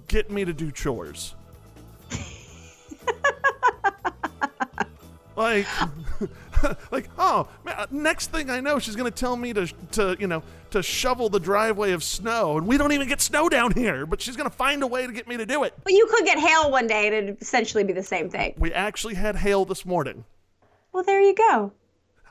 get 0.07 0.31
me 0.31 0.45
to 0.45 0.53
do 0.53 0.71
chores. 0.71 1.35
like, 5.35 5.67
like, 6.91 7.09
oh, 7.17 7.47
man, 7.63 7.87
next 7.91 8.31
thing 8.31 8.49
I 8.49 8.59
know, 8.59 8.79
she's 8.79 8.95
gonna 8.95 9.11
tell 9.11 9.35
me 9.35 9.53
to, 9.53 9.67
to, 9.93 10.17
you 10.19 10.27
know, 10.27 10.43
to 10.71 10.81
shovel 10.83 11.29
the 11.29 11.39
driveway 11.39 11.91
of 11.91 12.03
snow, 12.03 12.57
and 12.57 12.67
we 12.67 12.77
don't 12.77 12.91
even 12.91 13.07
get 13.07 13.21
snow 13.21 13.49
down 13.49 13.71
here, 13.73 14.05
but 14.05 14.21
she's 14.21 14.35
gonna 14.35 14.49
find 14.49 14.83
a 14.83 14.87
way 14.87 15.05
to 15.07 15.13
get 15.13 15.27
me 15.27 15.37
to 15.37 15.45
do 15.45 15.63
it. 15.63 15.73
But 15.83 15.93
you 15.93 16.07
could 16.09 16.25
get 16.25 16.39
hail 16.39 16.71
one 16.71 16.87
day 16.87 17.07
and 17.07 17.15
it'd 17.15 17.41
essentially 17.41 17.83
be 17.83 17.93
the 17.93 18.03
same 18.03 18.29
thing. 18.29 18.53
We 18.57 18.73
actually 18.73 19.15
had 19.15 19.35
hail 19.35 19.65
this 19.65 19.85
morning. 19.85 20.25
Well, 20.91 21.03
there 21.03 21.21
you 21.21 21.35
go. 21.35 21.71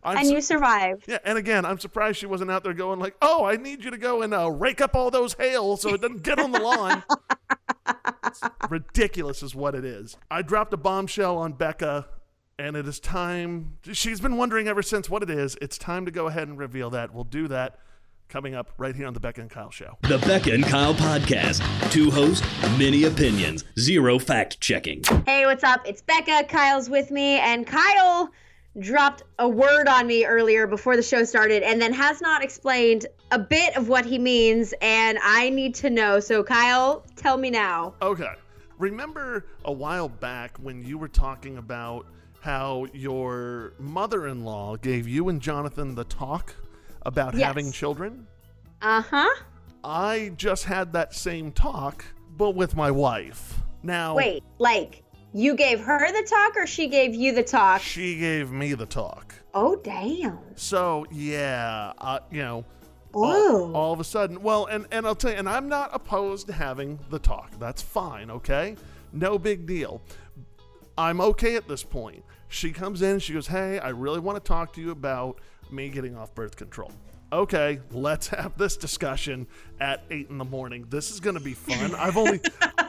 I'm 0.02 0.18
And 0.18 0.26
su- 0.26 0.34
you 0.34 0.40
survived. 0.42 1.04
Yeah, 1.08 1.18
and 1.24 1.38
again, 1.38 1.64
I'm 1.64 1.78
surprised 1.78 2.18
she 2.18 2.26
wasn't 2.26 2.50
out 2.50 2.62
there 2.62 2.74
going 2.74 2.98
like, 3.00 3.16
"Oh, 3.22 3.44
I 3.44 3.56
need 3.56 3.82
you 3.82 3.90
to 3.90 3.96
go 3.96 4.20
and 4.22 4.34
uh, 4.34 4.50
rake 4.50 4.82
up 4.82 4.94
all 4.94 5.10
those 5.10 5.32
hail 5.34 5.78
so 5.78 5.94
it 5.94 6.02
doesn't 6.02 6.22
get 6.22 6.38
on 6.38 6.52
the 6.52 6.60
lawn." 6.60 7.02
It's 8.26 8.40
ridiculous, 8.70 9.42
is 9.42 9.54
what 9.54 9.74
it 9.74 9.84
is. 9.84 10.16
I 10.30 10.42
dropped 10.42 10.72
a 10.72 10.76
bombshell 10.76 11.36
on 11.36 11.52
Becca, 11.52 12.06
and 12.58 12.76
it 12.76 12.86
is 12.86 13.00
time. 13.00 13.78
She's 13.92 14.20
been 14.20 14.36
wondering 14.36 14.68
ever 14.68 14.82
since 14.82 15.10
what 15.10 15.22
it 15.22 15.30
is. 15.30 15.56
It's 15.60 15.78
time 15.78 16.04
to 16.04 16.10
go 16.10 16.26
ahead 16.26 16.48
and 16.48 16.58
reveal 16.58 16.90
that. 16.90 17.12
We'll 17.12 17.24
do 17.24 17.48
that 17.48 17.78
coming 18.28 18.54
up 18.54 18.70
right 18.78 18.94
here 18.94 19.06
on 19.06 19.14
the 19.14 19.20
Becca 19.20 19.40
and 19.40 19.50
Kyle 19.50 19.70
show. 19.70 19.98
The 20.02 20.18
Becca 20.18 20.52
and 20.52 20.64
Kyle 20.64 20.94
Podcast. 20.94 21.62
Two 21.90 22.10
hosts, 22.10 22.46
many 22.78 23.04
opinions, 23.04 23.64
zero 23.78 24.18
fact 24.18 24.60
checking. 24.60 25.02
Hey, 25.26 25.46
what's 25.46 25.64
up? 25.64 25.82
It's 25.86 26.02
Becca. 26.02 26.44
Kyle's 26.48 26.88
with 26.88 27.10
me, 27.10 27.38
and 27.38 27.66
Kyle 27.66 28.30
dropped 28.80 29.22
a 29.38 29.48
word 29.48 29.86
on 29.86 30.06
me 30.06 30.24
earlier 30.24 30.66
before 30.66 30.96
the 30.96 31.02
show 31.02 31.22
started 31.22 31.62
and 31.62 31.80
then 31.80 31.92
has 31.92 32.20
not 32.20 32.42
explained 32.42 33.06
a 33.30 33.38
bit 33.38 33.76
of 33.76 33.88
what 33.88 34.04
he 34.04 34.18
means, 34.18 34.74
and 34.80 35.18
I 35.22 35.50
need 35.50 35.74
to 35.76 35.90
know. 35.90 36.18
So, 36.20 36.42
Kyle, 36.42 37.04
tell 37.16 37.36
me 37.36 37.50
now. 37.50 37.94
Okay. 38.02 38.32
Remember 38.78 39.46
a 39.64 39.72
while 39.72 40.08
back 40.08 40.56
when 40.58 40.82
you 40.84 40.98
were 40.98 41.08
talking 41.08 41.58
about 41.58 42.06
how 42.48 42.86
your 42.92 43.72
mother 43.78 44.26
in 44.26 44.44
law 44.44 44.76
gave 44.76 45.08
you 45.08 45.30
and 45.30 45.40
Jonathan 45.40 45.94
the 45.94 46.04
talk 46.04 46.54
about 47.06 47.32
Yes. 47.34 47.42
having 47.46 47.72
children? 47.72 48.26
Uh 48.82 49.00
huh. 49.00 49.34
I 49.82 50.32
just 50.36 50.64
had 50.64 50.92
that 50.92 51.14
same 51.14 51.52
talk, 51.52 52.04
but 52.36 52.54
with 52.54 52.76
my 52.76 52.90
wife. 52.90 53.60
Now, 53.82 54.14
Wait, 54.14 54.42
like, 54.58 55.02
you 55.32 55.54
gave 55.56 55.80
her 55.80 56.12
the 56.12 56.26
talk 56.28 56.56
or 56.58 56.66
she 56.66 56.86
gave 56.88 57.14
you 57.14 57.32
the 57.34 57.42
talk? 57.42 57.80
she 57.80 58.18
gave 58.18 58.50
me 58.50 58.74
the 58.74 58.84
talk. 58.86 59.34
Oh, 59.54 59.76
damn. 59.76 60.38
So, 60.54 61.06
yeah, 61.10 61.94
uh, 61.96 62.18
you 62.30 62.42
know, 62.42 62.66
all, 63.14 63.74
all 63.74 63.92
of 63.94 64.00
a 64.00 64.04
sudden, 64.04 64.42
well, 64.42 64.66
and, 64.66 64.86
and 64.90 65.06
I'll 65.06 65.14
tell 65.14 65.30
you, 65.30 65.38
and 65.38 65.48
I'm 65.48 65.70
not 65.70 65.88
opposed 65.94 66.48
to 66.48 66.52
having 66.52 66.98
the 67.08 67.18
talk. 67.18 67.58
That's 67.58 67.80
fine, 67.80 68.30
okay? 68.30 68.76
No 69.14 69.38
big 69.38 69.64
deal. 69.66 70.02
I'm 70.96 71.20
okay 71.20 71.56
at 71.56 71.68
this 71.68 71.82
point. 71.82 72.24
She 72.48 72.72
comes 72.72 73.02
in, 73.02 73.18
she 73.18 73.32
goes, 73.32 73.46
Hey, 73.46 73.78
I 73.78 73.88
really 73.88 74.20
want 74.20 74.42
to 74.42 74.46
talk 74.46 74.72
to 74.74 74.80
you 74.80 74.90
about 74.90 75.40
me 75.70 75.88
getting 75.88 76.16
off 76.16 76.34
birth 76.34 76.56
control. 76.56 76.92
Okay, 77.32 77.80
let's 77.90 78.28
have 78.28 78.56
this 78.56 78.76
discussion 78.76 79.48
at 79.80 80.04
eight 80.10 80.30
in 80.30 80.38
the 80.38 80.44
morning. 80.44 80.86
This 80.88 81.10
is 81.10 81.18
gonna 81.18 81.40
be 81.40 81.54
fun. 81.54 81.94
I've 81.96 82.16
only 82.16 82.40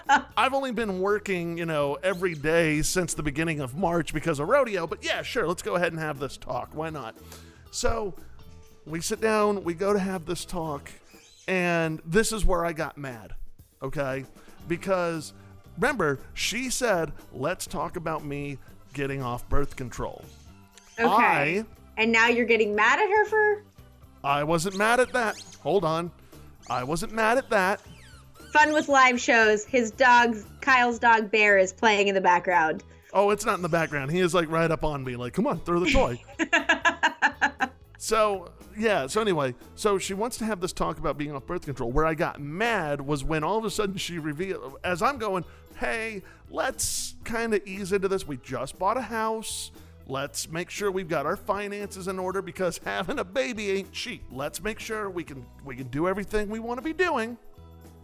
I've 0.37 0.53
only 0.53 0.71
been 0.71 0.99
working, 0.99 1.57
you 1.57 1.65
know, 1.65 1.95
every 2.03 2.35
day 2.35 2.83
since 2.83 3.15
the 3.15 3.23
beginning 3.23 3.59
of 3.59 3.75
March 3.75 4.13
because 4.13 4.39
of 4.39 4.47
rodeo, 4.47 4.85
but 4.85 5.03
yeah, 5.03 5.23
sure, 5.23 5.47
let's 5.47 5.63
go 5.63 5.75
ahead 5.75 5.93
and 5.93 5.99
have 5.99 6.19
this 6.19 6.37
talk. 6.37 6.69
Why 6.73 6.91
not? 6.91 7.15
So 7.71 8.13
we 8.85 9.01
sit 9.01 9.19
down, 9.19 9.63
we 9.63 9.73
go 9.73 9.93
to 9.93 9.99
have 9.99 10.25
this 10.25 10.45
talk, 10.45 10.91
and 11.47 11.99
this 12.05 12.31
is 12.31 12.45
where 12.45 12.63
I 12.63 12.73
got 12.73 12.99
mad, 12.99 13.33
okay? 13.81 14.25
Because 14.67 15.33
remember, 15.77 16.19
she 16.33 16.69
said, 16.69 17.11
let's 17.33 17.65
talk 17.65 17.95
about 17.95 18.25
me 18.25 18.57
getting 18.93 19.21
off 19.21 19.47
birth 19.49 19.75
control. 19.75 20.23
Okay. 20.99 21.59
I 21.59 21.65
and 21.97 22.11
now 22.11 22.27
you're 22.27 22.45
getting 22.45 22.75
mad 22.75 22.99
at 22.99 23.09
her 23.09 23.25
for 23.25 23.63
I 24.23 24.43
wasn't 24.43 24.77
mad 24.77 24.99
at 24.99 25.13
that. 25.13 25.35
Hold 25.61 25.85
on. 25.85 26.11
I 26.69 26.83
wasn't 26.83 27.11
mad 27.11 27.37
at 27.37 27.49
that. 27.51 27.81
fun 28.51 28.73
with 28.73 28.87
live 28.87 29.19
shows. 29.19 29.65
His 29.65 29.91
dog, 29.91 30.35
Kyle's 30.61 30.97
dog 30.97 31.29
Bear, 31.29 31.57
is 31.57 31.71
playing 31.71 32.07
in 32.07 32.15
the 32.15 32.21
background. 32.21 32.83
Oh, 33.13 33.29
it's 33.29 33.45
not 33.45 33.55
in 33.55 33.61
the 33.61 33.69
background. 33.69 34.11
He 34.11 34.19
is 34.19 34.33
like 34.33 34.49
right 34.49 34.69
up 34.69 34.83
on 34.83 35.03
me, 35.03 35.15
like, 35.15 35.33
come 35.33 35.45
on, 35.45 35.59
throw 35.59 35.79
the 35.79 35.91
toy. 35.91 36.21
so, 37.97 38.51
yeah, 38.77 39.07
so 39.07 39.21
anyway, 39.21 39.53
so 39.75 39.97
she 39.97 40.13
wants 40.13 40.37
to 40.37 40.45
have 40.45 40.59
this 40.59 40.73
talk 40.73 40.97
about 40.97 41.17
being 41.17 41.33
off 41.33 41.45
birth 41.45 41.65
control. 41.65 41.91
Where 41.91 42.05
I 42.05 42.13
got 42.13 42.41
mad 42.41 42.99
was 42.99 43.23
when 43.23 43.43
all 43.43 43.57
of 43.57 43.63
a 43.63 43.69
sudden 43.69 43.95
she 43.97 44.17
revealed, 44.19 44.79
as 44.83 45.01
I'm 45.01 45.17
going, 45.17 45.45
hey, 45.75 46.21
let's 46.49 47.15
kind 47.23 47.53
of 47.53 47.65
ease 47.65 47.91
into 47.91 48.07
this. 48.07 48.27
We 48.27 48.37
just 48.37 48.77
bought 48.79 48.97
a 48.97 49.01
house. 49.01 49.71
Let's 50.07 50.49
make 50.49 50.69
sure 50.69 50.91
we've 50.91 51.07
got 51.07 51.25
our 51.25 51.35
finances 51.35 52.07
in 52.07 52.19
order 52.19 52.41
because 52.41 52.77
having 52.85 53.19
a 53.19 53.23
baby 53.23 53.71
ain't 53.71 53.91
cheap. 53.91 54.23
Let's 54.31 54.61
make 54.61 54.79
sure 54.79 55.09
we 55.09 55.23
can 55.23 55.45
we 55.63 55.75
can 55.75 55.87
do 55.87 56.07
everything 56.07 56.49
we 56.49 56.59
want 56.59 56.77
to 56.77 56.83
be 56.83 56.93
doing. 56.93 57.37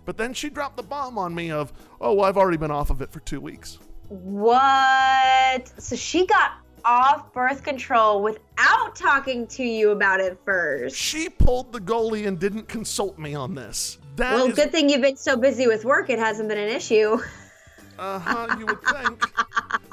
But 0.06 0.18
then 0.18 0.34
she 0.34 0.50
dropped 0.50 0.78
the 0.78 0.84
bomb 0.84 1.20
on 1.20 1.34
me 1.36 1.52
of, 1.52 1.72
oh, 2.02 2.14
well, 2.14 2.26
I've 2.26 2.38
already 2.38 2.58
been 2.58 2.72
off 2.72 2.90
of 2.90 3.02
it 3.04 3.12
for 3.12 3.20
two 3.20 3.40
weeks. 3.40 3.78
What? 4.10 5.72
So 5.80 5.96
she 5.96 6.26
got 6.26 6.54
off 6.84 7.32
birth 7.34 7.64
control 7.64 8.24
without 8.24 8.96
talking 8.96 9.46
to 9.46 9.64
you 9.64 9.92
about 9.92 10.20
it 10.20 10.40
first. 10.44 10.96
She 10.96 11.30
pulled 11.30 11.72
the 11.72 11.80
goalie 11.80 12.28
and 12.28 12.40
didn't 12.40 12.68
consult 12.68 13.20
me 13.20 13.36
on 13.36 13.54
this. 13.54 14.00
That 14.16 14.34
Well, 14.34 14.48
is- 14.48 14.56
good 14.56 14.72
thing 14.72 14.90
you've 14.90 15.02
been 15.02 15.18
so 15.18 15.38
busy 15.38 15.68
with 15.68 15.86
work, 15.86 16.10
it 16.10 16.18
hasn't 16.18 16.50
been 16.50 16.58
an 16.58 16.70
issue. 16.70 17.18
uh-huh, 18.02 18.56
you 18.58 18.66
would 18.66 18.82
think. 18.82 19.32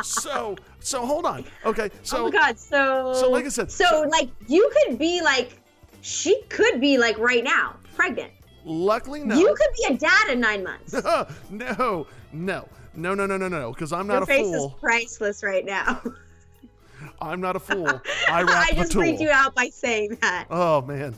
so, 0.02 0.56
so 0.80 1.04
hold 1.04 1.26
on. 1.26 1.44
Okay, 1.64 1.90
so 2.02 2.18
oh 2.18 2.24
my 2.24 2.30
god, 2.30 2.58
so 2.58 3.12
so 3.14 3.30
like 3.30 3.44
I 3.44 3.48
said, 3.48 3.70
so, 3.70 3.84
so- 3.84 4.08
like 4.08 4.30
you 4.46 4.70
could 4.74 4.98
be 4.98 5.20
like 5.20 5.60
she 6.00 6.40
could 6.48 6.80
be 6.80 6.96
like 6.98 7.18
right 7.18 7.44
now, 7.44 7.76
pregnant. 7.94 8.32
luckily 8.64 9.20
no. 9.20 9.38
You 9.38 9.54
could 9.54 9.74
be 9.76 9.94
a 9.94 9.98
dad 9.98 10.30
in 10.30 10.40
nine 10.40 10.64
months. 10.64 10.92
no, 11.04 11.26
no, 11.50 12.06
no, 12.32 13.14
no, 13.14 13.26
no, 13.26 13.36
no, 13.36 13.48
no, 13.48 13.72
because 13.72 13.92
I'm 13.92 14.06
not 14.06 14.14
Your 14.14 14.22
a 14.22 14.26
fool. 14.26 14.50
Your 14.52 14.70
face 14.70 14.72
is 14.72 14.80
priceless 14.80 15.42
right 15.42 15.64
now. 15.64 16.02
I'm 17.20 17.40
not 17.40 17.56
a 17.56 17.60
fool. 17.60 17.88
I 18.30 18.42
wrap 18.42 18.68
I 18.68 18.72
just 18.74 18.92
freaked 18.92 19.20
you 19.20 19.30
out 19.30 19.54
by 19.54 19.68
saying 19.68 20.18
that. 20.20 20.46
Oh 20.50 20.80
man. 20.82 21.14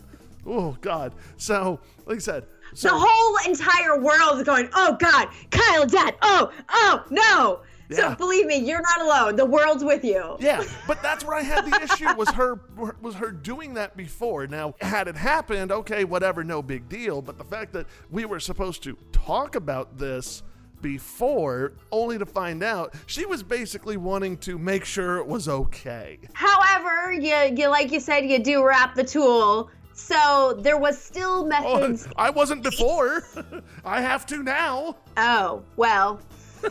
Oh 0.46 0.76
God. 0.80 1.12
So, 1.36 1.78
like 2.06 2.16
I 2.16 2.20
said, 2.20 2.46
so 2.74 2.88
the 2.88 2.98
whole 2.98 3.36
entire 3.46 4.00
world 4.00 4.38
is 4.38 4.44
going, 4.44 4.68
oh 4.74 4.96
God, 4.98 5.28
Kyle, 5.50 5.86
dad, 5.86 6.16
oh, 6.22 6.52
oh, 6.68 7.04
no. 7.10 7.60
Yeah. 7.90 8.10
So 8.10 8.14
believe 8.14 8.46
me, 8.46 8.56
you're 8.56 8.82
not 8.82 9.00
alone. 9.02 9.36
The 9.36 9.44
world's 9.44 9.82
with 9.82 10.04
you. 10.04 10.36
Yeah, 10.38 10.62
but 10.86 11.02
that's 11.02 11.24
where 11.24 11.36
I 11.36 11.42
had 11.42 11.66
the 11.66 11.82
issue 11.82 12.14
was 12.14 12.30
her 12.30 12.60
was 13.02 13.16
her 13.16 13.32
doing 13.32 13.74
that 13.74 13.96
before. 13.96 14.46
Now, 14.46 14.74
had 14.80 15.08
it 15.08 15.16
happened, 15.16 15.72
okay, 15.72 16.04
whatever, 16.04 16.44
no 16.44 16.62
big 16.62 16.88
deal. 16.88 17.20
But 17.20 17.36
the 17.36 17.44
fact 17.44 17.72
that 17.72 17.86
we 18.10 18.24
were 18.24 18.38
supposed 18.38 18.84
to 18.84 18.96
talk 19.10 19.56
about 19.56 19.98
this 19.98 20.44
before, 20.80 21.72
only 21.90 22.16
to 22.18 22.26
find 22.26 22.62
out 22.62 22.94
she 23.06 23.26
was 23.26 23.42
basically 23.42 23.96
wanting 23.96 24.36
to 24.38 24.58
make 24.58 24.84
sure 24.84 25.16
it 25.18 25.26
was 25.26 25.48
okay. 25.48 26.18
However, 26.32 27.12
you, 27.12 27.34
you 27.56 27.68
like 27.68 27.90
you 27.90 28.00
said, 28.00 28.20
you 28.20 28.38
do 28.38 28.64
wrap 28.64 28.94
the 28.94 29.04
tool. 29.04 29.70
So 30.00 30.56
there 30.58 30.78
was 30.78 30.98
still 31.00 31.42
Oh, 31.42 31.46
methods. 31.46 32.08
I 32.16 32.30
wasn't 32.30 32.62
before. 32.62 33.22
I 33.84 34.00
have 34.00 34.26
to 34.26 34.42
now. 34.42 34.96
Oh, 35.16 35.62
well. 35.76 36.20
I'm 36.64 36.70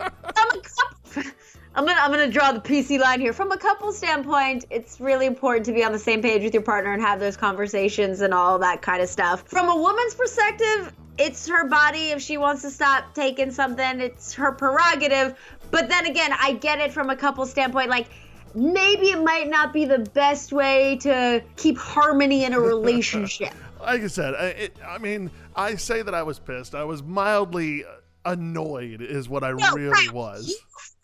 a 0.00 0.60
couple, 0.60 1.32
I'm 1.74 1.86
gonna 1.86 2.00
I'm 2.00 2.10
gonna 2.10 2.30
draw 2.30 2.50
the 2.52 2.60
PC 2.60 2.98
line 2.98 3.20
here. 3.20 3.32
From 3.32 3.52
a 3.52 3.56
couple 3.56 3.92
standpoint, 3.92 4.64
it's 4.70 5.00
really 5.00 5.26
important 5.26 5.64
to 5.66 5.72
be 5.72 5.84
on 5.84 5.92
the 5.92 5.98
same 5.98 6.20
page 6.20 6.42
with 6.42 6.52
your 6.52 6.62
partner 6.62 6.92
and 6.92 7.00
have 7.00 7.20
those 7.20 7.36
conversations 7.36 8.20
and 8.20 8.34
all 8.34 8.58
that 8.58 8.82
kind 8.82 9.00
of 9.00 9.08
stuff. 9.08 9.46
From 9.46 9.68
a 9.68 9.76
woman's 9.76 10.14
perspective, 10.14 10.92
it's 11.18 11.46
her 11.48 11.68
body. 11.68 12.10
If 12.10 12.20
she 12.20 12.36
wants 12.36 12.62
to 12.62 12.70
stop 12.70 13.14
taking 13.14 13.50
something, 13.50 14.00
it's 14.00 14.34
her 14.34 14.52
prerogative. 14.52 15.38
But 15.70 15.88
then 15.88 16.06
again, 16.06 16.32
I 16.40 16.54
get 16.54 16.80
it 16.80 16.92
from 16.92 17.10
a 17.10 17.16
couple 17.16 17.46
standpoint. 17.46 17.90
Like 17.90 18.08
maybe 18.54 19.06
it 19.10 19.22
might 19.22 19.48
not 19.48 19.72
be 19.72 19.84
the 19.84 19.98
best 19.98 20.52
way 20.52 20.96
to 21.02 21.42
keep 21.56 21.76
harmony 21.78 22.44
in 22.44 22.52
a 22.52 22.60
relationship. 22.74 23.52
like 23.80 24.02
I 24.02 24.06
said, 24.06 24.34
I, 24.34 24.46
it, 24.48 24.76
I 24.86 24.98
mean, 24.98 25.30
I 25.56 25.74
say 25.76 26.02
that 26.02 26.14
I 26.14 26.22
was 26.22 26.38
pissed. 26.38 26.74
I 26.74 26.84
was 26.84 27.02
mildly 27.02 27.84
annoyed, 28.24 29.00
is 29.02 29.28
what 29.28 29.44
I 29.44 29.52
No, 29.52 29.72
really 29.74 29.90
right. 29.90 30.12
was. 30.12 30.48
You 30.48 30.56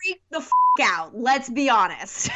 freaked 0.03 0.31
the 0.31 0.39
f- 0.39 0.51
out. 0.83 1.17
Let's 1.17 1.49
be 1.49 1.71
honest. 1.71 2.31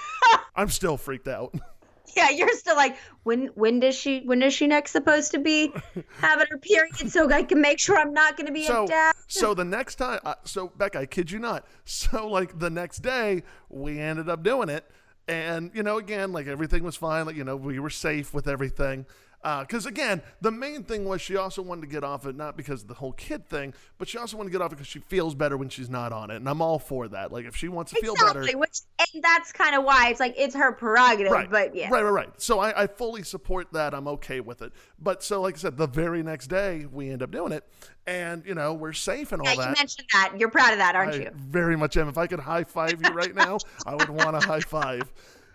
I'm 0.56 0.68
still 0.68 0.96
freaked 0.96 1.28
out. 1.28 1.54
yeah, 2.16 2.30
you're 2.30 2.52
still 2.54 2.76
like, 2.76 2.96
when 3.22 3.46
when 3.54 3.80
does 3.80 3.94
she 3.94 4.20
when 4.20 4.42
is 4.42 4.54
she 4.54 4.66
next 4.66 4.92
supposed 4.92 5.32
to 5.32 5.38
be 5.38 5.72
having 6.20 6.46
her 6.50 6.58
period 6.58 7.10
so 7.10 7.30
I 7.30 7.42
can 7.42 7.60
make 7.60 7.78
sure 7.78 7.98
I'm 7.98 8.12
not 8.12 8.36
going 8.36 8.46
to 8.46 8.52
be 8.52 8.64
so 8.64 8.84
a 8.84 8.88
dad? 8.88 9.14
so 9.26 9.54
the 9.54 9.64
next 9.64 9.96
time 9.96 10.20
uh, 10.24 10.34
so 10.44 10.68
Becca, 10.76 11.00
I 11.00 11.06
kid 11.06 11.30
you 11.30 11.38
not. 11.38 11.66
So 11.84 12.28
like 12.28 12.58
the 12.58 12.70
next 12.70 12.98
day 13.00 13.42
we 13.68 13.98
ended 13.98 14.28
up 14.28 14.42
doing 14.42 14.68
it 14.68 14.88
and 15.26 15.70
you 15.74 15.82
know 15.82 15.98
again 15.98 16.32
like 16.32 16.46
everything 16.46 16.82
was 16.82 16.96
fine 16.96 17.26
like 17.26 17.36
you 17.36 17.44
know 17.44 17.56
we 17.56 17.78
were 17.78 17.90
safe 17.90 18.32
with 18.32 18.48
everything. 18.48 19.06
Uh, 19.44 19.60
because 19.62 19.86
again, 19.86 20.20
the 20.40 20.50
main 20.50 20.82
thing 20.82 21.04
was 21.04 21.20
she 21.20 21.36
also 21.36 21.62
wanted 21.62 21.82
to 21.82 21.86
get 21.86 22.02
off 22.02 22.26
it, 22.26 22.34
not 22.34 22.56
because 22.56 22.82
of 22.82 22.88
the 22.88 22.94
whole 22.94 23.12
kid 23.12 23.46
thing, 23.48 23.72
but 23.96 24.08
she 24.08 24.18
also 24.18 24.36
wanted 24.36 24.50
to 24.50 24.52
get 24.58 24.62
off 24.62 24.72
it 24.72 24.76
because 24.76 24.88
she 24.88 24.98
feels 24.98 25.34
better 25.34 25.56
when 25.56 25.68
she's 25.68 25.88
not 25.88 26.12
on 26.12 26.30
it, 26.30 26.36
and 26.36 26.48
I'm 26.48 26.60
all 26.60 26.80
for 26.80 27.06
that. 27.08 27.30
Like 27.32 27.44
if 27.44 27.54
she 27.54 27.68
wants 27.68 27.92
to 27.92 28.00
feel 28.00 28.14
better, 28.14 28.40
Exactly, 28.40 28.56
which 28.56 28.80
and 29.14 29.22
that's 29.22 29.52
kind 29.52 29.76
of 29.76 29.84
why 29.84 30.08
it's 30.10 30.18
like 30.18 30.34
it's 30.36 30.56
her 30.56 30.72
prerogative. 30.72 31.30
right, 31.30 31.48
But 31.48 31.74
yeah, 31.74 31.88
right, 31.88 32.02
right, 32.02 32.10
right. 32.10 32.30
So 32.42 32.58
I, 32.58 32.82
I 32.82 32.86
fully 32.88 33.22
support 33.22 33.72
that. 33.74 33.94
I'm 33.94 34.08
okay 34.08 34.40
with 34.40 34.60
it. 34.60 34.72
But 34.98 35.22
so 35.22 35.40
like 35.40 35.54
I 35.54 35.58
said, 35.58 35.76
the 35.76 35.86
very 35.86 36.24
next 36.24 36.48
day 36.48 36.86
we 36.90 37.10
end 37.10 37.22
up 37.22 37.30
doing 37.30 37.52
it, 37.52 37.64
and 38.08 38.44
you 38.44 38.54
know 38.56 38.74
we're 38.74 38.92
safe 38.92 39.30
and 39.30 39.40
all 39.40 39.46
yeah, 39.54 39.68
you 39.68 39.74
mentioned 39.76 40.08
that. 40.14 40.34
You're 40.36 40.50
proud 40.50 40.72
of 40.72 40.78
that, 40.78 40.96
aren't 40.96 41.14
I 41.14 41.18
you? 41.18 41.30
very 41.36 41.76
much 41.76 41.96
am. 41.96 42.08
If 42.08 42.18
I 42.18 42.26
could 42.26 42.40
high 42.40 42.64
five 42.64 43.00
you 43.00 43.10
right 43.12 43.34
now, 43.34 43.58
I 43.86 43.94
would 43.94 44.10
want 44.10 44.34
a 44.34 44.40
high 44.40 44.60
five. 44.60 45.12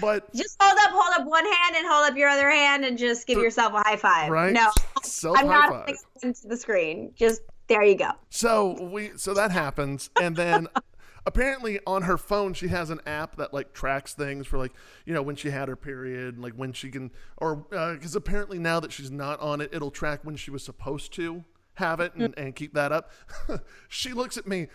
But 0.00 0.32
Just 0.34 0.56
hold 0.60 0.78
up, 0.82 0.90
hold 0.92 1.20
up 1.20 1.26
one 1.26 1.44
hand 1.44 1.76
and 1.76 1.86
hold 1.86 2.10
up 2.10 2.16
your 2.16 2.28
other 2.28 2.50
hand 2.50 2.84
and 2.84 2.98
just 2.98 3.26
give 3.26 3.38
yourself 3.38 3.72
a 3.72 3.78
high 3.78 3.96
five. 3.96 4.30
right, 4.30 4.52
No, 4.52 4.70
self 5.02 5.38
I'm 5.38 5.46
not 5.46 5.68
five. 5.68 5.76
holding 5.76 5.94
it 5.94 6.24
into 6.24 6.48
the 6.48 6.56
screen. 6.56 7.12
Just 7.14 7.42
there 7.68 7.82
you 7.82 7.96
go. 7.96 8.10
So 8.30 8.82
we 8.82 9.12
so 9.16 9.34
that 9.34 9.50
happens, 9.50 10.10
and 10.20 10.36
then 10.36 10.68
apparently 11.26 11.78
on 11.86 12.02
her 12.02 12.16
phone 12.16 12.54
she 12.54 12.68
has 12.68 12.90
an 12.90 13.00
app 13.06 13.36
that 13.36 13.52
like 13.52 13.74
tracks 13.74 14.14
things 14.14 14.46
for 14.46 14.56
like 14.56 14.72
you 15.04 15.12
know 15.12 15.22
when 15.22 15.36
she 15.36 15.50
had 15.50 15.68
her 15.68 15.76
period, 15.76 16.34
and, 16.34 16.42
like 16.42 16.54
when 16.54 16.72
she 16.72 16.90
can, 16.90 17.10
or 17.36 17.66
uh, 17.72 17.94
because 17.94 18.16
apparently 18.16 18.58
now 18.58 18.80
that 18.80 18.92
she's 18.92 19.10
not 19.10 19.38
on 19.40 19.60
it, 19.60 19.70
it'll 19.72 19.90
track 19.90 20.20
when 20.22 20.36
she 20.36 20.50
was 20.50 20.64
supposed 20.64 21.12
to 21.14 21.44
have 21.74 22.00
it 22.00 22.12
and, 22.14 22.34
mm. 22.34 22.42
and 22.42 22.56
keep 22.56 22.74
that 22.74 22.92
up. 22.92 23.10
she 23.88 24.12
looks 24.12 24.36
at 24.36 24.46
me. 24.46 24.68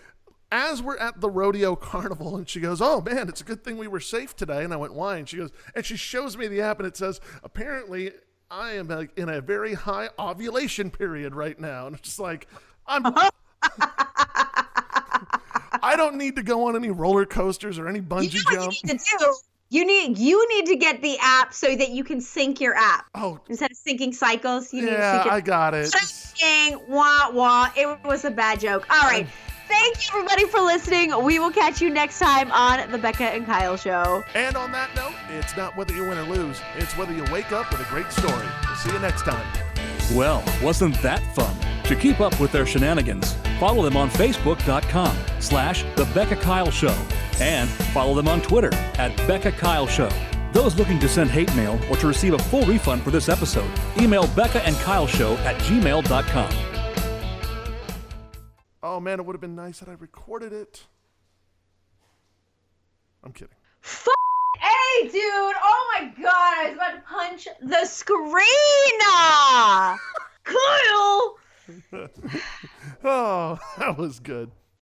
As 0.55 0.83
we're 0.83 0.97
at 0.97 1.19
the 1.19 1.31
rodeo 1.31 1.75
carnival, 1.91 2.37
and 2.37 2.47
she 2.47 2.59
goes, 2.59 2.79
"Oh 2.79 3.01
man, 3.01 3.27
it's 3.27 3.41
a 3.41 3.43
good 3.43 3.63
thing 3.63 3.75
we 3.75 3.87
were 3.87 3.99
safe 3.99 4.35
today." 4.35 4.63
And 4.63 4.71
I 4.71 4.77
went, 4.77 4.93
"Why?" 4.93 5.17
And 5.17 5.27
she 5.27 5.37
goes, 5.37 5.49
and 5.73 5.83
she 5.83 5.97
shows 5.97 6.37
me 6.37 6.47
the 6.47 6.61
app, 6.61 6.77
and 6.77 6.87
it 6.87 6.95
says, 6.95 7.19
"Apparently, 7.43 8.11
I 8.51 8.73
am 8.73 8.87
like 8.87 9.17
in 9.17 9.29
a 9.29 9.41
very 9.41 9.73
high 9.73 10.09
ovulation 10.19 10.91
period 10.91 11.33
right 11.33 11.59
now." 11.59 11.87
And 11.87 11.95
it's 11.95 12.07
just 12.07 12.19
like, 12.19 12.47
I'm 12.85 13.03
I 15.81 15.95
don't 15.97 16.17
need 16.17 16.35
to 16.35 16.43
go 16.43 16.67
on 16.67 16.75
any 16.75 16.91
roller 16.91 17.25
coasters 17.25 17.79
or 17.79 17.87
any 17.87 17.99
bungee 17.99 18.45
know 18.53 18.63
you 18.63 18.69
need 18.69 18.99
to 18.99 19.15
do? 19.17 19.35
You 19.69 19.85
need 19.85 20.19
you 20.19 20.47
need 20.49 20.67
to 20.67 20.75
get 20.75 21.01
the 21.01 21.17
app 21.19 21.51
so 21.51 21.75
that 21.75 21.89
you 21.89 22.03
can 22.03 22.21
sync 22.21 22.61
your 22.61 22.75
app 22.75 23.07
Oh, 23.15 23.39
instead 23.49 23.71
of 23.71 23.77
syncing 23.77 24.13
cycles. 24.13 24.71
You 24.71 24.83
need 24.83 24.91
to 24.91 24.93
yeah, 24.97 25.13
sync 25.13 25.25
your 25.25 25.33
I 25.33 25.41
got 25.41 25.73
it. 25.73 25.91
Syncing, 25.91 26.87
wah 26.87 27.31
wah. 27.31 27.71
It 27.75 27.87
was 28.05 28.23
a 28.23 28.29
bad 28.29 28.59
joke. 28.59 28.85
All 28.91 29.09
right. 29.09 29.27
Thank 29.67 30.07
you 30.11 30.17
everybody 30.19 30.45
for 30.45 30.59
listening. 30.61 31.23
We 31.23 31.39
will 31.39 31.51
catch 31.51 31.81
you 31.81 31.89
next 31.89 32.19
time 32.19 32.51
on 32.51 32.89
the 32.91 32.97
Becca 32.97 33.23
and 33.23 33.45
Kyle 33.45 33.77
show. 33.77 34.23
And 34.35 34.55
on 34.55 34.71
that 34.71 34.93
note, 34.95 35.13
it's 35.29 35.55
not 35.55 35.75
whether 35.75 35.93
you 35.93 36.07
win 36.07 36.17
or 36.17 36.23
lose, 36.23 36.61
it's 36.77 36.95
whether 36.97 37.13
you 37.13 37.23
wake 37.31 37.51
up 37.51 37.71
with 37.71 37.81
a 37.81 37.89
great 37.89 38.11
story. 38.11 38.47
We'll 38.67 38.75
see 38.75 38.91
you 38.91 38.99
next 38.99 39.23
time. 39.23 39.45
Well, 40.13 40.43
wasn't 40.61 41.01
that 41.01 41.21
fun? 41.35 41.55
To 41.85 41.95
keep 41.95 42.19
up 42.21 42.39
with 42.39 42.51
their 42.51 42.65
shenanigans, 42.65 43.33
follow 43.59 43.83
them 43.83 43.97
on 43.97 44.09
Facebook.com 44.09 45.15
slash 45.39 45.83
The 45.95 46.05
Becca 46.13 46.37
Kyle 46.37 46.71
Show 46.71 46.95
and 47.39 47.69
follow 47.69 48.13
them 48.13 48.27
on 48.27 48.41
Twitter 48.41 48.73
at 48.73 49.15
Becca 49.27 49.51
Kyle 49.53 49.87
Show. 49.87 50.09
Those 50.51 50.75
looking 50.77 50.99
to 50.99 51.09
send 51.09 51.31
hate 51.31 51.53
mail 51.55 51.79
or 51.89 51.97
to 51.97 52.07
receive 52.07 52.33
a 52.33 52.39
full 52.39 52.63
refund 52.65 53.01
for 53.01 53.11
this 53.11 53.27
episode, 53.27 53.69
email 53.97 54.27
Becca 54.27 54.65
and 54.65 54.75
Kyle 54.77 55.07
Show 55.07 55.35
at 55.37 55.55
gmail.com. 55.61 56.72
Oh 58.93 58.99
man, 58.99 59.19
it 59.19 59.25
would 59.25 59.33
have 59.33 59.41
been 59.41 59.55
nice 59.55 59.79
had 59.79 59.89
I 59.89 59.93
recorded 59.93 60.53
it. 60.53 60.85
I'm 63.23 63.31
kidding. 63.31 63.55
F- 63.83 64.07
hey, 64.59 65.07
dude. 65.07 65.15
Oh 65.17 65.97
my 65.99 66.13
god. 66.21 66.29
I 66.29 66.65
was 66.67 66.75
about 66.75 66.91
to 66.91 67.01
punch 67.01 67.47
the 67.59 67.85
screen. 67.85 68.99
Ah. 69.01 69.97
Kyle. 70.43 71.37
Oh, 73.03 73.57
that 73.79 73.97
was 73.97 74.19
good. 74.19 74.51